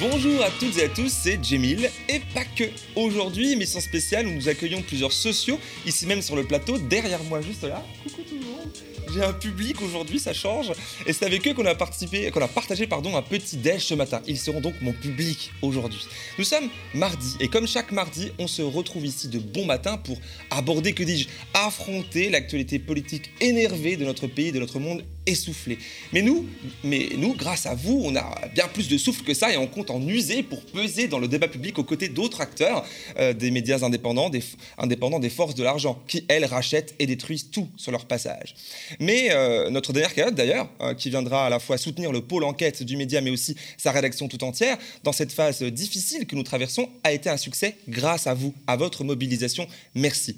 [0.00, 2.64] Bonjour à toutes et à tous, c'est Jemil et pas que.
[2.94, 7.40] Aujourd'hui, émission spéciale où nous accueillons plusieurs sociaux, ici même sur le plateau, derrière moi
[7.40, 7.84] juste là.
[8.04, 8.70] Coucou tout le monde.
[9.12, 10.70] J'ai un public aujourd'hui, ça change.
[11.06, 13.94] Et c'est avec eux qu'on a participé, qu'on a partagé pardon, un petit déj ce
[13.94, 14.22] matin.
[14.28, 16.06] Ils seront donc mon public aujourd'hui.
[16.38, 20.18] Nous sommes mardi et comme chaque mardi, on se retrouve ici de bon matin pour
[20.50, 25.78] aborder, que dis-je, affronter l'actualité politique énervée de notre pays, de notre monde essoufflé.
[26.12, 26.46] Mais nous,
[26.84, 29.66] mais nous, grâce à vous, on a bien plus de souffle que ça et on
[29.66, 32.84] compte en user pour peser dans le débat public aux côtés d'autres acteurs,
[33.18, 34.42] euh, des médias indépendants des,
[34.78, 38.54] indépendants des forces de l'argent, qui, elles, rachètent et détruisent tout sur leur passage.
[39.00, 42.44] Mais euh, notre dernière cagnotte, d'ailleurs, euh, qui viendra à la fois soutenir le pôle
[42.44, 46.42] enquête du média, mais aussi sa rédaction tout entière, dans cette phase difficile que nous
[46.42, 49.66] traversons, a été un succès grâce à vous, à votre mobilisation.
[49.94, 50.36] Merci.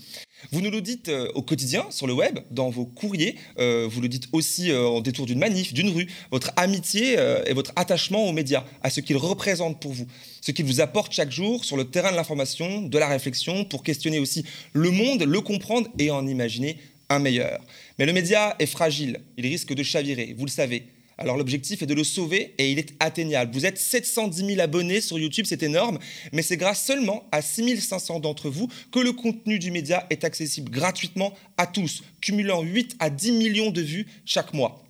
[0.53, 4.01] Vous nous le dites euh, au quotidien sur le web, dans vos courriers, euh, vous
[4.01, 7.16] le dites aussi euh, en détour d'une manif, d'une rue, votre amitié
[7.47, 10.07] et votre attachement aux médias, à ce qu'ils représentent pour vous,
[10.41, 13.83] ce qu'ils vous apportent chaque jour sur le terrain de l'information, de la réflexion, pour
[13.83, 17.61] questionner aussi le monde, le comprendre et en imaginer un meilleur.
[17.99, 20.87] Mais le média est fragile, il risque de chavirer, vous le savez.
[21.21, 23.52] Alors l'objectif est de le sauver et il est atteignable.
[23.52, 25.99] Vous êtes 710 000 abonnés sur YouTube, c'est énorme,
[26.32, 30.71] mais c'est grâce seulement à 6500 d'entre vous que le contenu du média est accessible
[30.71, 34.82] gratuitement à tous, cumulant 8 à 10 millions de vues chaque mois.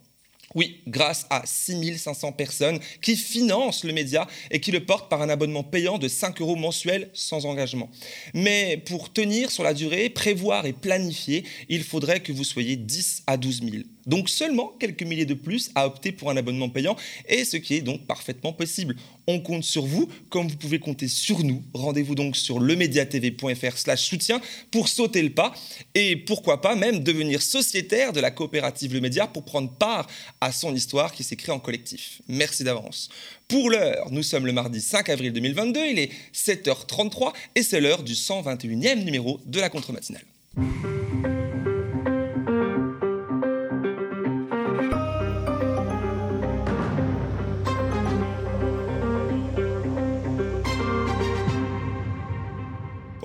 [0.55, 5.28] Oui, grâce à 6500 personnes qui financent le média et qui le portent par un
[5.28, 7.89] abonnement payant de 5 euros mensuels sans engagement.
[8.34, 13.25] Mais pour tenir sur la durée, prévoir et planifier, il faudrait que vous soyez 10
[13.27, 13.84] à 12 000.
[14.11, 16.97] Donc seulement quelques milliers de plus à opter pour un abonnement payant,
[17.28, 18.97] et ce qui est donc parfaitement possible.
[19.28, 21.62] On compte sur vous, comme vous pouvez compter sur nous.
[21.75, 24.41] Rendez-vous donc sur lemediatv.fr slash soutien
[24.72, 25.55] pour sauter le pas,
[25.94, 30.08] et pourquoi pas même devenir sociétaire de la coopérative Le Média pour prendre part
[30.41, 32.20] à son histoire qui s'écrit en collectif.
[32.27, 33.11] Merci d'avance.
[33.47, 38.03] Pour l'heure, nous sommes le mardi 5 avril 2022, il est 7h33, et c'est l'heure
[38.03, 40.25] du 121e numéro de la contre-matinale.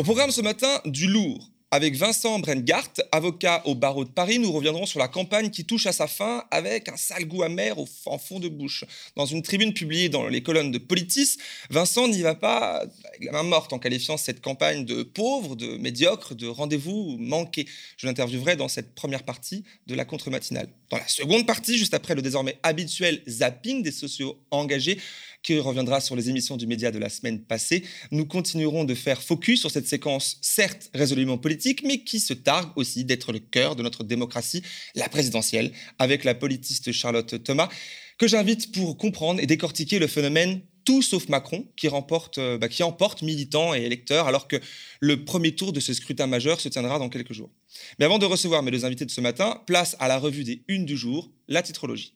[0.06, 1.50] Programme ce matin, du lourd.
[1.72, 5.88] Avec Vincent Brengart, avocat au barreau de Paris, nous reviendrons sur la campagne qui touche
[5.88, 8.86] à sa fin avec un sale goût amer au, en fond de bouche.
[9.16, 11.38] Dans une tribune publiée dans les colonnes de Politis,
[11.72, 15.76] Vincent n'y va pas avec la main morte en qualifiant cette campagne de pauvre, de
[15.78, 17.66] médiocre, de rendez-vous manqué.
[17.98, 20.70] Je l'interviewerai dans cette première partie de la contre-matinale.
[20.92, 25.00] Dans la seconde partie, juste après le désormais habituel zapping des sociaux engagés,
[25.45, 27.83] qui reviendra sur les émissions du média de la semaine passée.
[28.09, 32.72] Nous continuerons de faire focus sur cette séquence, certes résolument politique, mais qui se targue
[32.75, 34.63] aussi d'être le cœur de notre démocratie,
[34.95, 37.69] la présidentielle, avec la politiste Charlotte Thomas,
[38.17, 42.67] que j'invite pour comprendre et décortiquer le phénomène tout sauf Macron, qui, remporte, euh, bah,
[42.67, 44.57] qui emporte militants et électeurs, alors que
[45.00, 47.51] le premier tour de ce scrutin majeur se tiendra dans quelques jours.
[48.00, 50.63] Mais avant de recevoir mes deux invités de ce matin, place à la revue des
[50.67, 52.15] unes du jour, la titrologie.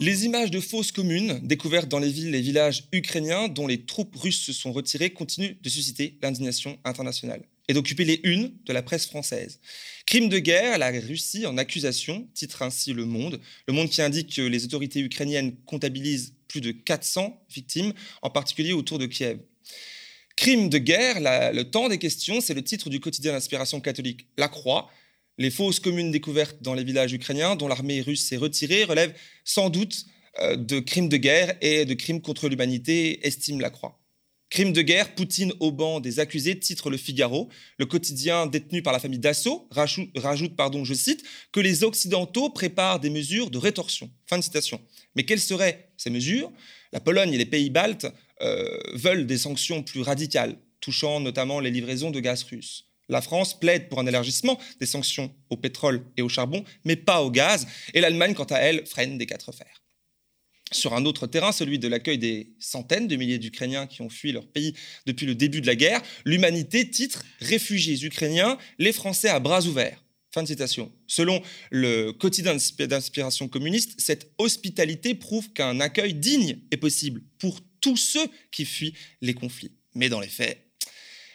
[0.00, 4.16] Les images de fausses communes découvertes dans les villes et villages ukrainiens dont les troupes
[4.16, 8.82] russes se sont retirées continuent de susciter l'indignation internationale et d'occuper les unes de la
[8.82, 9.60] presse française.
[10.06, 13.42] Crime de guerre, la Russie en accusation, titre ainsi Le Monde.
[13.68, 18.72] Le Monde qui indique que les autorités ukrainiennes comptabilisent plus de 400 victimes, en particulier
[18.72, 19.40] autour de Kiev.
[20.34, 24.48] Crime de guerre, le temps des questions, c'est le titre du quotidien d'inspiration catholique La
[24.48, 24.90] Croix,
[25.40, 29.70] les fausses communes découvertes dans les villages ukrainiens, dont l'armée russe s'est retirée, relèvent sans
[29.70, 30.04] doute
[30.38, 33.98] euh, de crimes de guerre et de crimes contre l'humanité, estime la Croix.
[34.50, 37.48] Crimes de guerre, Poutine au banc des accusés, titre le Figaro.
[37.78, 43.00] Le quotidien détenu par la famille Dassault rajoute, pardon, je cite, que les Occidentaux préparent
[43.00, 44.10] des mesures de rétorsion.
[44.26, 44.78] Fin de citation.
[45.16, 46.52] Mais quelles seraient ces mesures?
[46.92, 48.08] La Pologne et les pays baltes
[48.42, 52.89] euh, veulent des sanctions plus radicales, touchant notamment les livraisons de gaz russe.
[53.10, 57.22] La France plaide pour un élargissement des sanctions au pétrole et au charbon, mais pas
[57.22, 57.66] au gaz.
[57.92, 59.82] Et l'Allemagne, quant à elle, freine des quatre fers.
[60.72, 64.30] Sur un autre terrain, celui de l'accueil des centaines de milliers d'Ukrainiens qui ont fui
[64.30, 64.74] leur pays
[65.04, 70.04] depuis le début de la guerre, l'humanité titre Réfugiés ukrainiens, les Français à bras ouverts.
[70.32, 70.92] Fin de citation.
[71.08, 71.42] Selon
[71.72, 78.28] le quotidien d'inspiration communiste, cette hospitalité prouve qu'un accueil digne est possible pour tous ceux
[78.52, 79.72] qui fuient les conflits.
[79.96, 80.69] Mais dans les faits,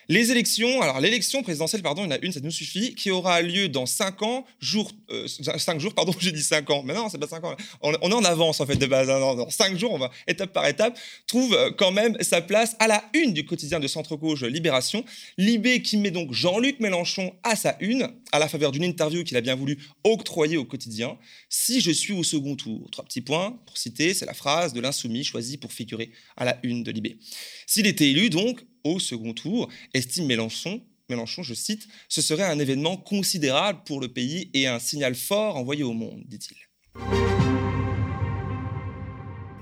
[0.09, 3.11] Les élections, alors l'élection présidentielle, pardon, il y en a une, ça nous suffit, qui
[3.11, 4.91] aura lieu dans 5 ans, jour,
[5.27, 8.13] 5 jours, pardon, j'ai dit 5 ans, mais non, c'est pas 5 ans, on, est
[8.13, 9.19] en avance en fait de base, hein.
[9.19, 10.97] dans 5 jours, on va étape par étape,
[11.27, 15.03] trouve quand même sa place à la une du quotidien de centre-gauche Libération.
[15.37, 19.37] Libé qui met donc Jean-Luc Mélenchon à sa une, à la faveur d'une interview qu'il
[19.37, 21.17] a bien voulu octroyer au quotidien.
[21.49, 24.81] Si je suis au second tour, trois petits points, pour citer, c'est la phrase de
[24.81, 27.17] l'insoumis choisi pour figurer à la une de Libé.
[27.67, 32.59] S'il était élu, donc, au second tour, estime Mélenchon, Mélenchon, je cite, ce serait un
[32.59, 36.57] événement considérable pour le pays et un signal fort envoyé au monde, dit-il.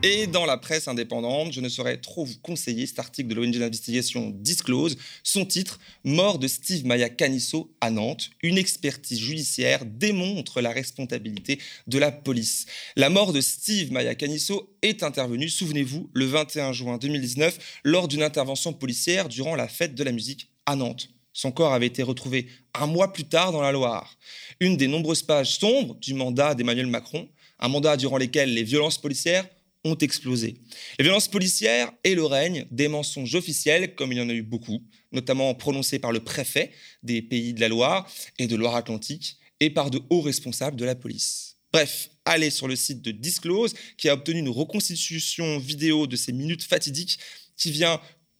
[0.05, 3.57] Et dans la presse indépendante, je ne saurais trop vous conseiller cet article de l'ONG
[3.57, 4.97] d'investigation Disclose.
[5.23, 8.29] Son titre Mort de Steve Maya Canisso à Nantes.
[8.41, 11.57] Une expertise judiciaire démontre la responsabilité
[11.87, 12.65] de la police.
[12.97, 18.23] La mort de Steve Maya Canisso est intervenue, souvenez-vous, le 21 juin 2019 lors d'une
[18.23, 21.11] intervention policière durant la fête de la musique à Nantes.
[21.31, 24.17] Son corps avait été retrouvé un mois plus tard dans la Loire.
[24.59, 27.29] Une des nombreuses pages sombres du mandat d'Emmanuel Macron,
[27.59, 29.47] un mandat durant lequel les violences policières
[29.83, 30.55] ont explosé.
[30.97, 34.43] Les violences policières et le règne des mensonges officiels, comme il y en a eu
[34.43, 34.81] beaucoup,
[35.11, 36.71] notamment prononcés par le préfet
[37.03, 38.09] des pays de la Loire
[38.39, 41.57] et de Loire-Atlantique, et par de hauts responsables de la police.
[41.71, 46.31] Bref, allez sur le site de Disclose, qui a obtenu une reconstitution vidéo de ces
[46.31, 47.17] minutes fatidiques,
[47.57, 47.99] qui vient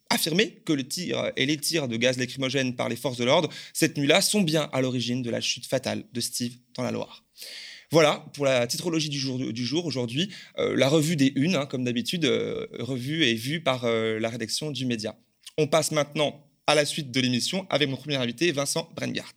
[0.10, 3.50] affirmer que le tir et les tirs de gaz lacrymogène par les forces de l'ordre
[3.74, 7.26] cette nuit-là sont bien à l'origine de la chute fatale de Steve dans la Loire.
[7.94, 10.32] Voilà pour la titrologie du jour, du jour aujourd'hui.
[10.58, 14.30] Euh, la revue des unes, hein, comme d'habitude, euh, revue et vue par euh, la
[14.30, 15.16] rédaction du média.
[15.60, 19.36] On passe maintenant à la suite de l'émission avec mon premier invité, Vincent Brengart.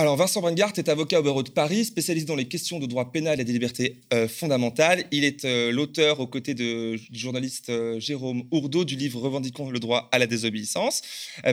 [0.00, 3.12] Alors, Vincent Brengart est avocat au barreau de Paris, spécialisé dans les questions de droit
[3.12, 5.04] pénal et des libertés euh, fondamentales.
[5.10, 9.78] Il est euh, l'auteur, aux côtés du journaliste euh, Jérôme Ourdeau, du livre Revendiquons le
[9.78, 11.02] droit à la désobéissance,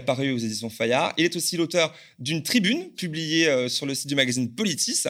[0.05, 1.13] paru aux éditions Fayard.
[1.17, 5.03] Il est aussi l'auteur d'une tribune publiée sur le site du magazine Politis.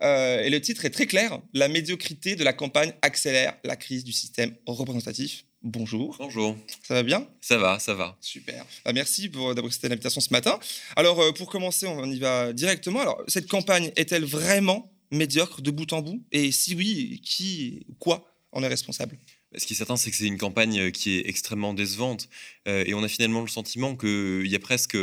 [0.00, 4.12] et le titre est très clair La médiocrité de la campagne accélère la crise du
[4.12, 6.16] système représentatif bonjour.
[6.18, 6.56] Bonjour.
[6.82, 7.26] Ça va bien?
[7.40, 8.16] Ça va, ça va.
[8.20, 8.64] Super.
[8.84, 10.58] Bah, merci pour d'avoir accepté l'invitation ce matin.
[10.96, 13.00] Alors, euh, pour commencer, on y va directement.
[13.00, 16.22] Alors, cette campagne est-elle vraiment médiocre de bout en bout?
[16.32, 19.18] Et si oui, qui, quoi en est responsable?
[19.56, 22.28] Ce qui est certain, c'est que c'est une campagne euh, qui est extrêmement décevante
[22.68, 24.96] euh, et on a finalement le sentiment qu'il y a presque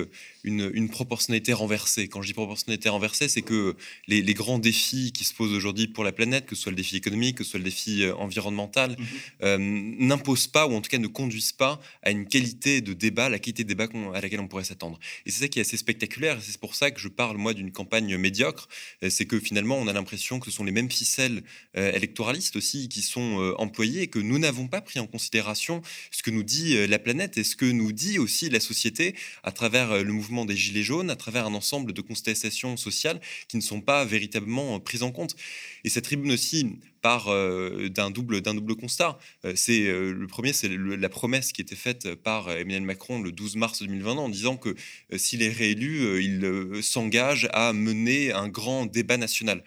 [0.43, 2.07] une, proportionnalité renversée.
[2.07, 3.75] Quand je dis proportionnalité renversée, c'est que
[4.07, 6.95] les, grands défis qui se posent aujourd'hui pour la planète, que ce soit le défi
[6.95, 8.95] économique, que ce soit le défi euh, environnemental,
[9.41, 9.95] mhm.
[9.99, 13.39] n'imposent pas ou en tout cas ne conduisent pas à une qualité de débat, la
[13.39, 14.99] qualité de débat à laquelle on pourrait s'attendre.
[15.25, 16.37] Et c'est ça qui est assez spectaculaire.
[16.41, 18.67] C'est pour ça que je parle moi d'une campagne médiocre.
[19.09, 21.43] c'est que finalement, on a l'impression que ce sont les mêmes ficelles
[21.73, 26.21] électoralistes aussi qui sont employées et que nous nous n'avons pas pris en considération ce
[26.21, 29.53] que nous dit euh, la planète et ce que nous dit aussi la société à
[29.53, 33.55] travers euh, le mouvement des Gilets jaunes, à travers un ensemble de constatations sociales qui
[33.55, 35.37] ne sont pas véritablement euh, prises en compte.
[35.85, 39.19] Et cette tribune aussi part d'un double, double constat.
[39.53, 43.83] c'est le premier, c'est la promesse qui était faite par Emmanuel Macron le 12 mars
[43.83, 44.75] 2020 en disant que
[45.15, 49.63] s'il est réélu, il s'engage à mener un grand débat national.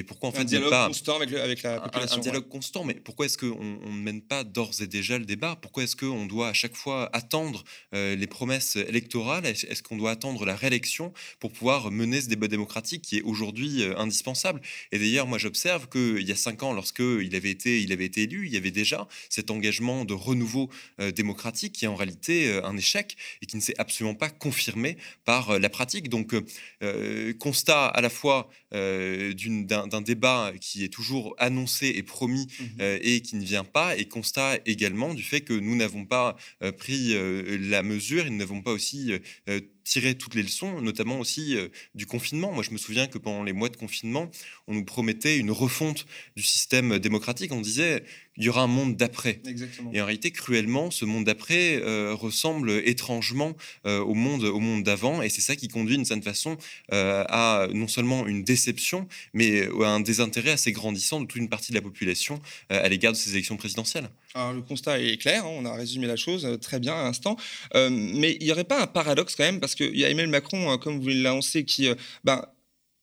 [0.00, 2.94] Mais pourquoi en fait un dialogue constant avec, avec, la population Un, dialogue constant, mais
[2.94, 5.58] pourquoi est-ce qu'on ne mène pas d'ores et déjà le débat?
[5.60, 7.64] Pourquoi est-ce qu'on doit à chaque fois attendre
[7.94, 9.44] euh, les promesses électorales?
[9.44, 13.82] Est-ce qu'on doit attendre la réélection pour pouvoir mener ce débat démocratique qui est aujourd'hui
[13.82, 14.62] euh, indispensable?
[14.90, 18.22] Et d'ailleurs, moi j'observe qu'il y a cinq ans, lorsqu'il avait, été, il avait été
[18.22, 22.58] élu, il y avait déjà cet engagement de renouveau euh, démocratique qui est en réalité
[22.64, 26.08] un échec et qui ne s'est absolument pas confirmé par la pratique.
[26.08, 26.34] Donc,
[27.38, 32.98] constat à la fois d'un d'un débat qui est toujours annoncé et promis mmh euh,
[33.02, 36.72] et qui ne vient pas, et constat également du fait que nous n'avons pas euh,
[36.72, 38.26] pris euh, la mesure.
[38.26, 39.12] Et nous n'avons pas aussi
[39.90, 41.56] tiré toutes les leçons, notamment aussi
[41.96, 42.52] du confinement.
[42.52, 44.30] Moi, je me souviens que pendant les mois de confinement,
[44.68, 46.06] on nous promettait une refonte
[46.36, 47.52] du système démocratique.
[47.52, 48.04] On disait
[48.40, 49.42] il y aura un monde d'après.
[49.92, 53.54] Et en réalité, cruellement, ce monde d'après euh, ressemble étrangement
[53.86, 55.20] euh, au monde, au monde d'avant.
[55.20, 56.56] Et c'est ça qui conduit d'une certaine façon
[56.92, 61.50] euh, à non seulement une déception, mais à un désintérêt assez grandissant de toute une
[61.50, 64.08] partie de la population à l'égard de ces élections présidentielles.
[64.34, 67.36] Alors, le constat est clair, hein, on a résumé la chose très bien à l'instant.
[67.74, 70.78] mais il n'y aurait pas un paradoxe quand même, parce qu'il y a Emmanuel Macron,
[70.78, 71.88] comme vous l'annoncez, qui.
[72.24, 72.44] Ben,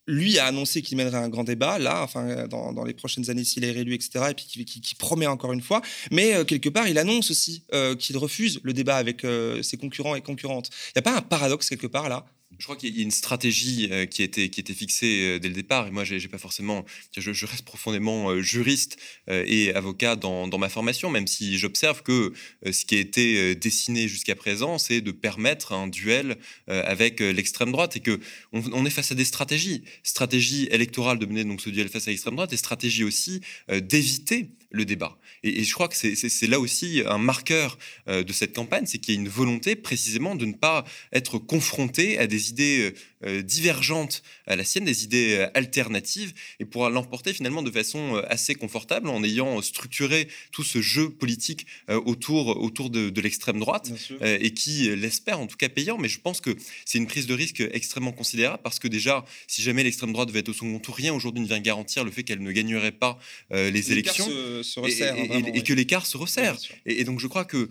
[0.08, 3.66] lui a annoncé qu'il mènerait un grand débat, là, enfin, dans, les prochaines années s'il
[3.66, 5.82] est réélu, etc., et puis qui, promet encore une fois.
[6.12, 9.78] Mais euh, quelque part, il annonce aussi euh, qu'il refuse le débat avec euh, ses
[9.78, 10.70] concurrents et concurrentes.
[10.88, 12.26] Il n'y a pas un paradoxe quelque part là?
[12.60, 15.54] Je crois qu'il y a une stratégie euh, qui, était, qui fixée euh, dès le
[15.54, 15.88] départ.
[15.88, 16.86] Et moi, j'ai pas forcément.
[17.16, 18.98] Je, reste profondément euh, juriste
[19.28, 22.34] et avocat dans, dans, ma formation, même si j'observe que
[22.70, 26.38] ce qui a été dessiné jusqu'à présent, c'est de permettre un duel
[26.68, 28.20] avec l'extrême droite et que
[28.52, 29.84] on, est face à des stratégies.
[30.04, 34.50] Stratégie électorale de mener donc ce duel face à l'extrême droite et stratégie aussi d'éviter
[34.70, 35.18] le débat.
[35.44, 39.18] Et, je crois que c'est là aussi un marqueur de cette campagne, c'est qu'il y
[39.18, 40.84] a une volonté précisément de ne pas
[41.14, 46.34] être confronté à des idées euh, euh, divergentes à la sienne, des idées euh, alternatives,
[46.60, 51.66] et pour l'emporter finalement de façon assez confortable en ayant structuré tout ce jeu politique
[51.90, 55.98] autour, autour de, l'extrême droite, et qui l'espère en tout cas payant.
[55.98, 56.56] Mais je pense que
[56.86, 60.40] c'est une prise de risque extrêmement considérable parce que déjà, si jamais l'extrême droite devait
[60.40, 63.20] être au second tour, rien aujourd'hui ne vient garantir le fait qu'elle ne gagnerait pas
[63.52, 66.58] les élections et, que l'écart se resserre.
[66.86, 67.70] Et, donc je crois que,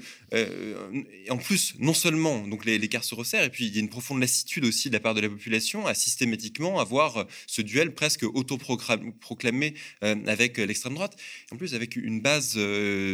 [1.28, 4.20] en plus, non seulement donc l'écart se resserre, et puis il y a une profonde
[4.20, 5.28] lassitude aussi de la part de la
[5.87, 11.16] à systématiquement avoir euh, ce duel presque autoproclamé euh, avec euh, l'extrême droite.
[11.52, 12.59] En plus, avec une base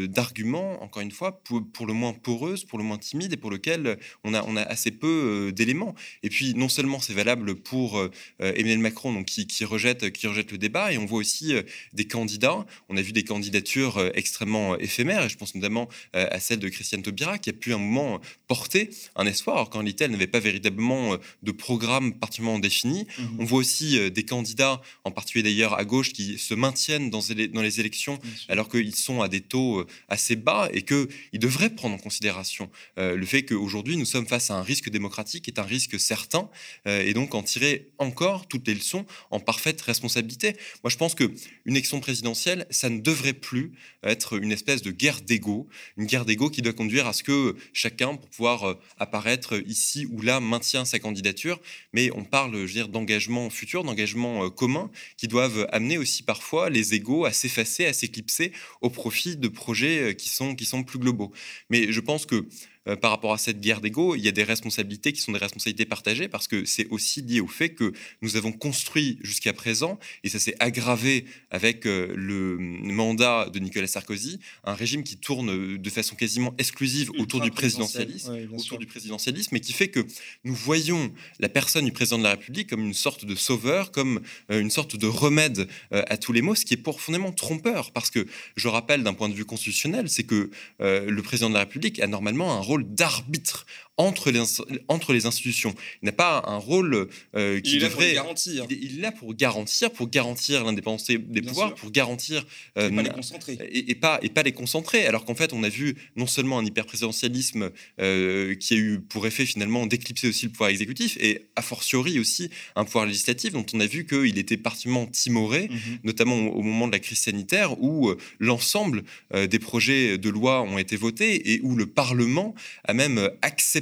[0.09, 3.99] d'arguments, encore une fois, pour, le moins poreuse, pour le moins timide et pour lequel
[4.25, 5.95] on a, assez peu d'éléments.
[6.23, 8.03] Et puis, non seulement c'est valable pour
[8.39, 11.55] Emmanuel Macron, donc, qui, rejette, qui rejette le débat, et on voit aussi
[11.93, 12.65] des candidats.
[12.89, 17.03] On a vu des candidatures extrêmement éphémères, et je pense notamment à celle de Christiane
[17.03, 21.17] Taubira, qui a pu un moment porter un espoir, alors qu'en réalité, n'avait pas véritablement
[21.43, 23.07] de programme particulièrement défini.
[23.19, 23.37] Mhm.
[23.41, 27.21] On voit aussi euh, des candidats, en particulier d'ailleurs à gauche, qui se maintiennent dans,
[27.53, 31.71] dans les élections alors qu'ils sont à des taux euh, assez bas et qu'ils devraient
[31.71, 35.51] prendre en considération euh, le fait qu'aujourd'hui nous sommes face à un risque démocratique qui
[35.51, 36.49] est un risque certain
[36.87, 40.55] et donc en tirer encore toutes les leçons en parfaite responsabilité.
[40.83, 41.25] Moi je pense que
[41.65, 46.25] une élection présidentielle, ça ne devrait plus être une espèce de guerre d'ego, une guerre
[46.25, 50.85] d'ego qui doit conduire à ce que chacun, pour pouvoir apparaître ici ou là, maintient
[50.85, 51.61] sa candidature,
[51.93, 56.23] mais on parle, je veux dire, d'engagements futurs, d'engagements euh, communs qui doivent amener aussi
[56.23, 60.65] parfois les égaux à s'effacer, à s'éclipser au profit de projets euh, qui sont, qui
[60.65, 61.33] sont plus globaux.
[61.71, 62.47] Mais je pense que
[62.89, 65.39] euh, par rapport à cette guerre d'ego, il y a des responsabilités qui sont des
[65.39, 69.99] responsabilités partagées parce que c'est aussi lié au fait que nous avons construit jusqu'à présent,
[70.25, 75.77] et ça s'est aggravé avec euh, le mandat de Nicolas Sarkozy, un régime qui tourne
[75.77, 80.05] de façon quasiment exclusive autour du présidentialisme, autour du présidentialisme, et qui fait que
[80.45, 84.21] nous voyons la personne du président de la République comme une sorte de sauveur, comme
[84.51, 88.11] euh, une sorte de remède à tous les maux, ce qui est profondément trompeur, parce
[88.11, 92.01] que je rappelle d'un point de vue constitutionnel, c'est que le président de la République
[92.01, 93.67] a normalement un d'arbitre
[93.99, 94.41] entre les,
[94.89, 95.75] entre les institutions.
[96.03, 98.15] Il n'a pas un rôle euh, qui il devrait.
[98.15, 98.67] garantir.
[98.71, 102.47] Il, est là pour garantir, pour garantir l'indépendance des pouvoirs, pour garantir.
[102.79, 103.59] Euh, et pas les concentrer.
[103.71, 105.07] Et, pas, et pas les concentrer.
[105.07, 107.71] Alors qu'en fait, on a vu non seulement un hyper-présidentialisme
[108.01, 112.19] euh, qui a eu pour effet finalement d'éclipser aussi le pouvoir exécutif, et a fortiori
[112.19, 115.99] aussi un pouvoir législatif dont on a vu qu'il était particulièrement timoré, mhm.
[116.05, 120.97] notamment au, moment de la crise sanitaire, où l'ensemble des projets de loi ont été
[120.97, 123.82] votés et où le Parlement a même accepté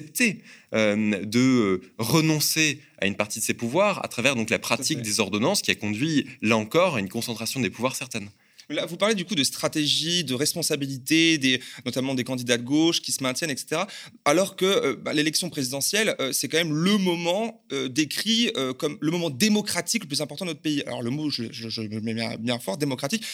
[0.74, 5.02] euh, de euh, renoncer à une partie de ses pouvoirs à travers donc la pratique
[5.02, 8.28] des ordonnances qui a conduit là encore à une concentration des pouvoirs certaine.
[8.68, 13.02] Là, vous parlez du coup de stratégie, de responsabilité, des, notamment des candidats de gauche
[13.02, 13.82] qui se maintiennent, etc.
[14.24, 19.30] Alors que euh, bah, l'élection présidentielle, c'est quand même le moment décrit comme le moment
[19.30, 20.82] démocratique le plus important de notre pays.
[20.86, 23.24] Alors le mot, je, je, me mets bien, bien fort, démocratique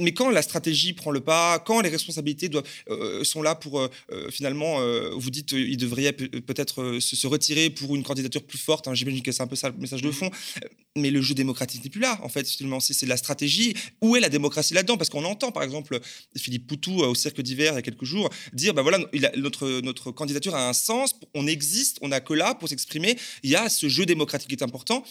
[0.00, 3.80] mais quand la stratégie prend le pas, quand les responsabilités doivent, euh, sont là pour
[3.80, 4.78] euh, euh, finalement,
[5.16, 8.86] vous dites il devrait peut-être se, retirer pour une candidature plus forte.
[8.88, 10.12] Hein, J'imagine que c'est un peu ça le message de mmh.
[10.12, 10.30] fond.
[10.96, 12.48] Mais le jeu démocratique n'est plus là, en fait.
[12.48, 13.74] Finalement, c'est la stratégie.
[14.00, 14.96] Où est la démocratie là-dedans?
[14.96, 16.00] Parce qu'on entend, par exemple,
[16.36, 19.32] Philippe Poutou au Cirque d'hiver il y a quelques jours dire ben voilà, il a,
[19.36, 23.16] notre, notre candidature a un sens, on existe, on n'a que là pour s'exprimer.
[23.42, 25.04] Il y a ce jeu démocratique qui est important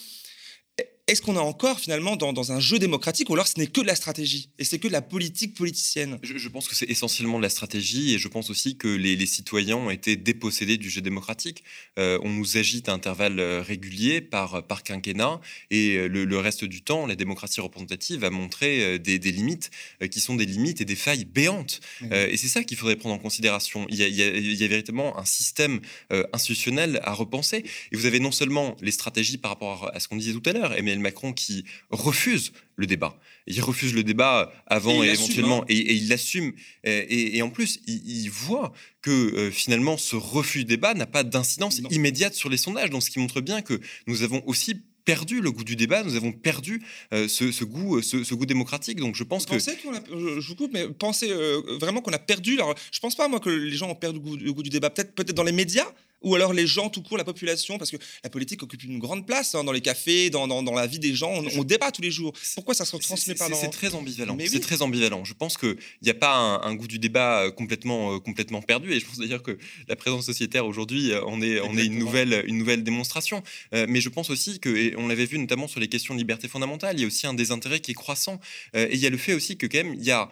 [1.07, 3.87] est-ce qu'on est encore finalement dans, un jeu démocratique ou alors ce n'est que de
[3.87, 6.19] la stratégie et c'est que de la politique politicienne?
[6.21, 9.77] Je, pense que c'est essentiellement de la stratégie et je pense aussi que les, citoyens
[9.77, 11.63] ont été dépossédés du jeu démocratique.
[11.97, 15.39] Euh, on nous agite à intervalles euh, réguliers par, par quinquennat
[15.71, 19.71] et euh, le, reste du temps, la démocratie représentative a montré des, limites
[20.11, 21.79] qui sont des limites et des failles béantes.
[22.11, 23.85] et c'est ça qu'il faudrait prendre en considération.
[23.89, 25.79] Il y a, véritablement un système
[26.33, 27.63] institutionnel à repenser.
[27.91, 30.53] Et vous avez non seulement les stratégies par rapport à ce qu'on disait tout à
[30.53, 33.20] l'heure, Macron qui refuse le débat.
[33.48, 35.68] Il refuse le débat avant et, éventuellement, hein.
[35.70, 36.54] et, il l'assume.
[36.84, 41.80] Et, en plus, il, voit que euh, finalement, ce refus de débat n'a pas d'incidence
[41.92, 42.89] immédiate sur les sondages.
[42.89, 46.18] Donc, ce qui montre bien que nous avons aussi perdu le goût du débat, nous
[46.18, 49.00] avons perdu euh, ce, goût, ce, goût démocratique.
[49.00, 49.58] Donc je pense que.
[49.58, 52.56] je, vous coupe, mais pensez euh, vraiment qu'on a perdu.
[52.56, 54.89] Alors, je pense pas moi que les gens ont perdu le goût, du débat.
[54.89, 55.88] Peut-être, peut-être dans les médias,
[56.21, 59.25] ou alors les gens tout court, la population, parce que la politique occupe une grande
[59.25, 62.12] place hein, dans les cafés, dans, dans, la vie des gens, on, débat tous les
[62.12, 62.33] jours.
[62.55, 63.55] Pourquoi ça se transmet pas dans...
[63.55, 64.38] C'est très ambivalent.
[64.47, 65.24] C'est très ambivalent.
[65.25, 68.93] Je pense qu'il n'y a pas un, goût du débat euh, complètement, euh, complètement perdu,
[68.93, 69.57] et je pense d'ailleurs que
[69.88, 73.43] la présence sociétaire aujourd'hui euh, on est, on est une, nouvelle, une nouvelle démonstration.
[73.71, 76.47] mais je pense aussi que, et on l'avait vu notamment sur les questions de liberté
[76.47, 78.39] fondamentale, il y a aussi un désintérêt qui est croissant.
[78.74, 80.29] et il y a le fait aussi que quand même, il y a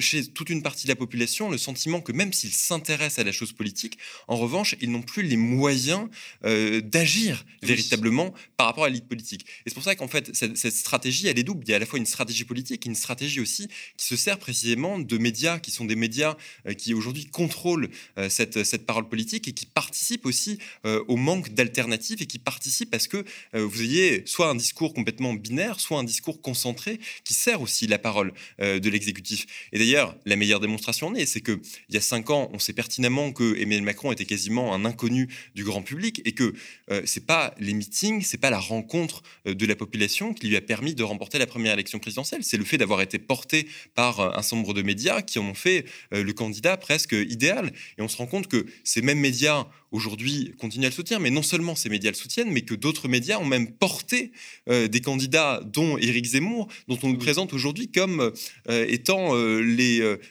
[0.00, 3.32] chez toute une partie de la population le sentiment que même s'ils s'intéressent à la
[3.32, 6.08] chose politique, en revanche, ils n'ont plus les moyens
[6.44, 9.42] euh, d'agir véritablement par rapport à l'élite politique.
[9.42, 11.64] Et c'est pour ça qu'en fait, cette, stratégie, elle est double.
[11.66, 14.16] Il y a à la fois une stratégie politique et une stratégie aussi qui se
[14.16, 16.36] sert précisément de médias qui sont des médias
[16.66, 21.50] euh, qui aujourd'hui contrôlent euh, cette, cette parole politique et qui participent aussi au manque
[21.50, 23.24] d'alternatives et qui participent à ce que
[23.54, 27.98] vous ayez soit un discours complètement binaire, soit un discours concentré qui sert aussi la
[27.98, 29.46] parole de l'exécutif.
[29.72, 31.60] Et d'ailleurs, la meilleure démonstration en est, c'est qu'il
[31.90, 35.64] y a cinq ans, on sait pertinemment que Emmanuel Macron était quasiment un inconnu du
[35.64, 36.54] grand public et que
[36.90, 40.56] euh, c'est pas les meetings, c'est pas la rencontre euh, de la population qui lui
[40.56, 42.44] a permis de remporter la première élection présidentielle.
[42.44, 45.44] C'est le fait d'avoir été porté par euh, un certain nombre de médias qui en
[45.44, 47.72] ont fait le candidat presque idéal.
[47.98, 51.30] Et on se rend compte que ces mêmes médias aujourd'hui continuent à le soutenir, mais
[51.30, 54.32] non seulement ces médias le soutiennent, mais que d'autres médias ont même porté
[54.68, 58.32] des candidats, dont Éric Zemmour, dont on nous présente aujourd'hui comme
[58.68, 59.34] étant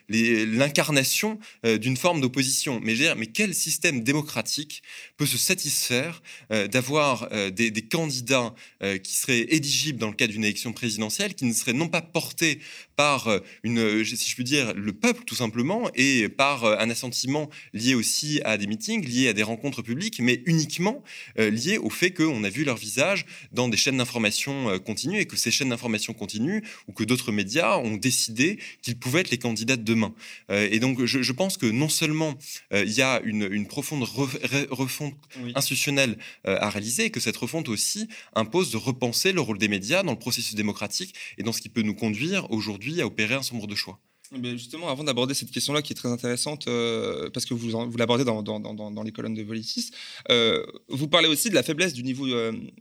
[0.07, 2.79] l'incarnation d'une forme d'opposition.
[2.83, 4.83] Mais, mais quel système démocratique
[5.17, 10.33] peut se satisfaire euh, d'avoir euh, des, candidats euh, qui seraient éligibles dans le cadre
[10.33, 12.59] d'une élection présidentielle, qui ne seraient non pas portés
[12.95, 13.29] par
[13.63, 18.41] une, si je puis dire, le peuple tout simplement, et par un assentiment lié aussi
[18.43, 21.03] à des meetings, lié à des rencontres publiques, mais uniquement
[21.37, 25.35] lié au fait qu'on a vu leur visage dans des chaînes d'information continues et que
[25.35, 29.77] ces chaînes d'information continues ou que d'autres médias ont décidé qu'ils pouvaient être les candidats
[29.77, 30.13] de demain.
[30.49, 32.37] et donc je, pense que non seulement
[32.71, 35.15] il y a une, une profonde refonte
[35.55, 39.67] institutionnelle euh, à réaliser et que cette refonte aussi impose de repenser le rôle des
[39.67, 43.35] médias dans le processus démocratique et dans ce qui peut nous conduire aujourd'hui à opérer
[43.35, 43.99] un sombre de choix.
[44.31, 48.23] Mais justement, avant d'aborder cette question-là qui est très intéressante, euh, parce que vous, l'abordez
[48.23, 49.89] dans, les colonnes de Volitis,
[50.29, 52.27] euh, vous parlez aussi de la faiblesse du niveau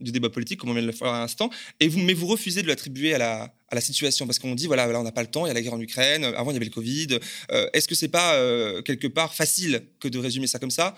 [0.01, 1.51] du débat politique, comme on vient de le faire à l'instant,
[1.81, 5.23] mais vous refusez de l'attribuer à la, situation, parce qu'on dit, voilà, on n'a pas
[5.23, 7.19] le temps, il y a la guerre en Ukraine, avant il y avait le Covid.
[7.73, 8.35] Est-ce que c'est pas
[8.83, 10.97] quelque part facile que de résumer ça comme ça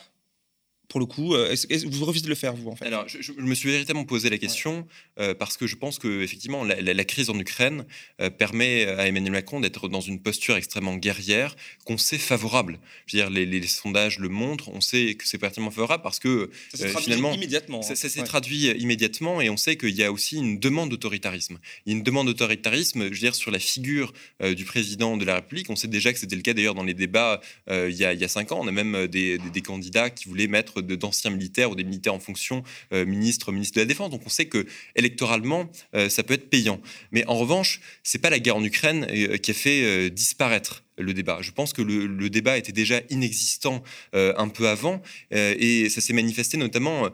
[0.90, 1.54] pour le coup euh,
[1.86, 2.84] Vous refusez de le faire, vous, en fait?
[2.84, 4.86] Alors, je, me suis véritablement posé la question
[5.20, 7.86] euh, parce que je pense que effectivement, la, crise en Ukraine
[8.20, 12.80] euh, permet à Emmanuel Macron d'être dans une posture extrêmement guerrière qu'on sait favorable.
[13.06, 16.50] Je veux dire, les, sondages le montrent, on sait que c'est particulièrement favorable parce que
[16.74, 17.82] ça finalement, immédiatement.
[17.82, 21.58] Ça, s'est traduit immédiatement et on sait qu'il y a aussi une demande d'autoritarisme.
[21.86, 24.12] Il y a une demande d'autoritarisme, je veux dire, sur la figure
[24.42, 25.70] du président de la République.
[25.70, 28.50] On sait déjà que c'était le cas d'ailleurs dans les débats il, y a, cinq
[28.50, 28.58] ans.
[28.60, 32.62] On a même des candidats qui voulaient mettre d'anciens militaires ou des militaires en fonction,
[32.92, 34.10] euh, ministre, ministre de la Défense.
[34.10, 34.66] Donc on sait que
[34.96, 36.80] électoralement, euh, ça peut être payant.
[37.12, 41.14] Mais en revanche, c'est pas la guerre en Ukraine euh, qui a fait disparaître le
[41.14, 41.38] débat.
[41.40, 43.82] Je pense que le, débat était déjà inexistant
[44.14, 47.08] euh, un peu avant euh, et ça s'est manifesté notamment euh,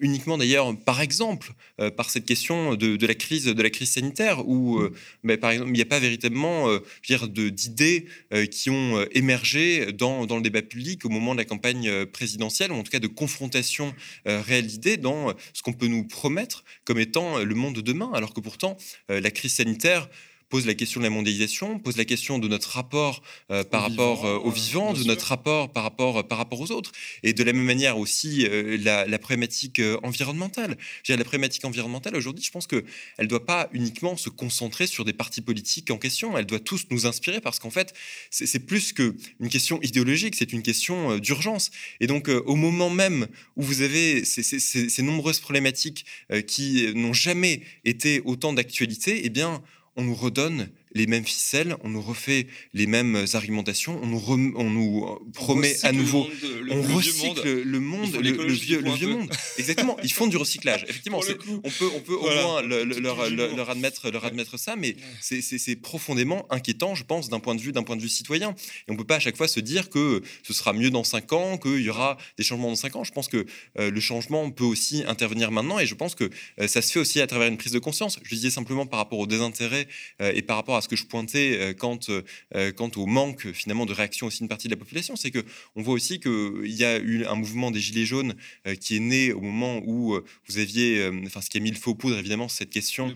[0.00, 1.52] uniquement d'ailleurs par exemple
[1.96, 4.80] par cette question de, la crise de la crise sanitaire où
[5.24, 6.68] bah, par exemple il n'y a pas véritablement
[7.28, 8.06] d'idées
[8.52, 12.76] qui ont émergé dans, dans, le débat public au moment de la campagne présidentielle ou
[12.76, 13.92] en tout cas de confrontation
[14.24, 18.32] réelle d'idées dans ce qu'on peut nous promettre comme étant le monde de demain alors
[18.32, 18.76] que pourtant
[19.08, 20.08] la crise sanitaire
[20.54, 24.24] pose la question de la mondialisation, pose la question de notre rapport euh, par rapport
[24.24, 26.92] euh, aux vivants, de notre rapport par rapport, euh, par rapport aux autres,
[27.24, 28.46] et de la même manière aussi
[28.78, 30.76] la, problématique environnementale.
[31.08, 32.84] la problématique environnementale aujourd'hui, je pense qu'elle
[33.18, 36.86] ne doit pas uniquement se concentrer sur des partis politiques en question, elle doit tous
[36.90, 37.92] nous inspirer parce qu'en fait,
[38.30, 41.72] c'est plus qu'une question idéologique, c'est une question d'urgence.
[41.98, 46.04] Et donc, au moment même où vous avez ces, ces nombreuses problématiques
[46.46, 49.60] qui n'ont jamais été autant d'actualité, eh bien,
[49.96, 54.70] on nous redonne les mêmes ficelles, on nous refait les mêmes argumentations, on nous, on
[54.70, 56.26] nous promet à nouveau,
[56.70, 59.28] on recycle le monde, le, vieux, le vieux monde.
[59.58, 60.84] Exactement, ils font du recyclage.
[60.88, 61.20] Effectivement,
[61.64, 66.94] on peut, on peut au moins leur, admettre, leur admettre ça, mais c'est profondément inquiétant,
[66.94, 68.54] je pense, d'un point de vue, d'un point de vue citoyen.
[68.88, 71.32] Et on peut pas à chaque fois se dire que ce sera mieux dans cinq
[71.32, 73.04] ans, qu'il y aura des changements dans cinq ans.
[73.04, 73.46] Je pense que
[73.78, 76.30] euh, le changement peut aussi intervenir maintenant, et je pense que
[76.60, 78.18] euh, ça se fait aussi à travers une prise de conscience.
[78.22, 79.88] Je disais simplement par rapport au désintérêt
[80.22, 81.98] euh, et par rapport à ce que je pointais quant,
[82.76, 85.44] quant au manque finalement de réaction aussi d'une partie de la population, c'est que
[85.76, 88.34] on voit aussi qu'il y a eu un mouvement des Gilets jaunes
[88.80, 90.18] qui est né au moment où
[90.48, 93.14] vous aviez, enfin ce qui a mis le feu aux poudres évidemment, cette question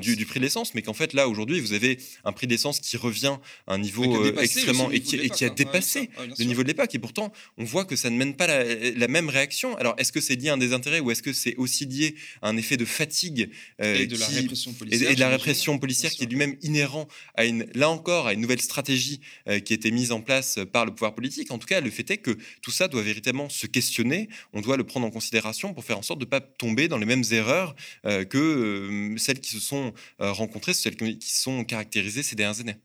[0.00, 2.80] du, du, prix de l'essence, mais qu'en fait là aujourd'hui vous avez un prix d'essence
[2.80, 5.54] qui revient à un niveau extrêmement et qui, a hein.
[5.56, 6.94] dépassé le niveau de l'époque.
[6.94, 9.76] Et pourtant, on voit que ça ne mène pas la, même réaction.
[9.76, 12.48] Alors, est-ce que c'est lié à un désintérêt ou est-ce que c'est aussi lié à
[12.48, 16.10] un effet de fatigue euh, et de la répression policière, et, de la répression policière
[16.12, 19.76] qui est lui-même inhérent à une, là encore, à une nouvelle stratégie euh, qui a
[19.76, 21.50] été mise en place par le pouvoir politique.
[21.50, 24.28] En tout cas, le fait est que tout ça doit véritablement se questionner.
[24.52, 26.98] On doit le prendre en considération pour faire en sorte de ne pas tomber dans
[26.98, 27.74] les mêmes erreurs
[28.06, 32.76] euh, que celles qui se sont rencontrées, celles qui sont caractérisées ces dernières années.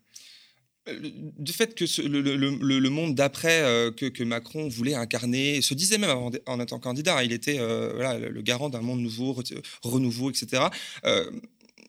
[0.87, 0.99] Euh,
[1.37, 6.59] du fait que le, monde d'après euh, que, Macron voulait incarner, se disait même en
[6.59, 9.35] étant candidat, il était euh, le garant d'un monde nouveau,
[9.83, 10.63] renouveau, etc.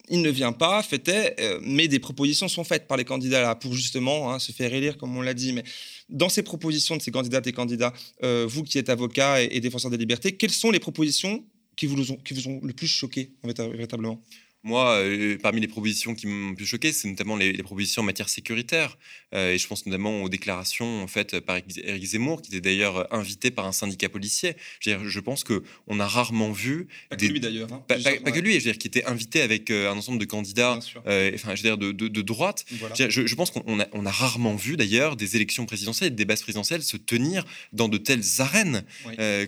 [0.09, 3.75] il ne vient pas, fêtait, mais des propositions sont faites par les candidats là pour
[3.75, 5.53] justement hein, se faire élire, comme on l'a dit.
[5.53, 5.65] Mais
[6.09, 7.93] dans ces propositions de ces candidates et candidats,
[8.23, 11.45] vous qui êtes avocat et, défenseur des libertés, quelles sont les propositions
[11.77, 14.23] qui vous ont, qui vous ont le plus choqué véritablement?
[14.67, 18.29] Moi, euh, parmi les propositions qui m'ont plus choqué, c'est notamment les, propositions en matière
[18.29, 18.99] sécuritaire.
[19.33, 23.53] Euh, et je pense notamment aux déclarations faites par Éric Zemmour, qui était d'ailleurs invité
[23.53, 24.57] par un syndicat policier.
[24.81, 26.89] Je, dire, je pense qu'on a rarement vu.
[27.11, 27.73] Pas que lui d'ailleurs.
[27.73, 30.25] Hein, pas, que lui, je veux dire, qui était invité avec euh, un ensemble de
[30.25, 32.65] candidats, enfin, je veux dire, de, de, droite.
[32.99, 36.83] Je, pense qu'on a, on a, rarement vu d'ailleurs des élections présidentielles, des bases présidentielles
[36.83, 38.83] se tenir dans de telles arènes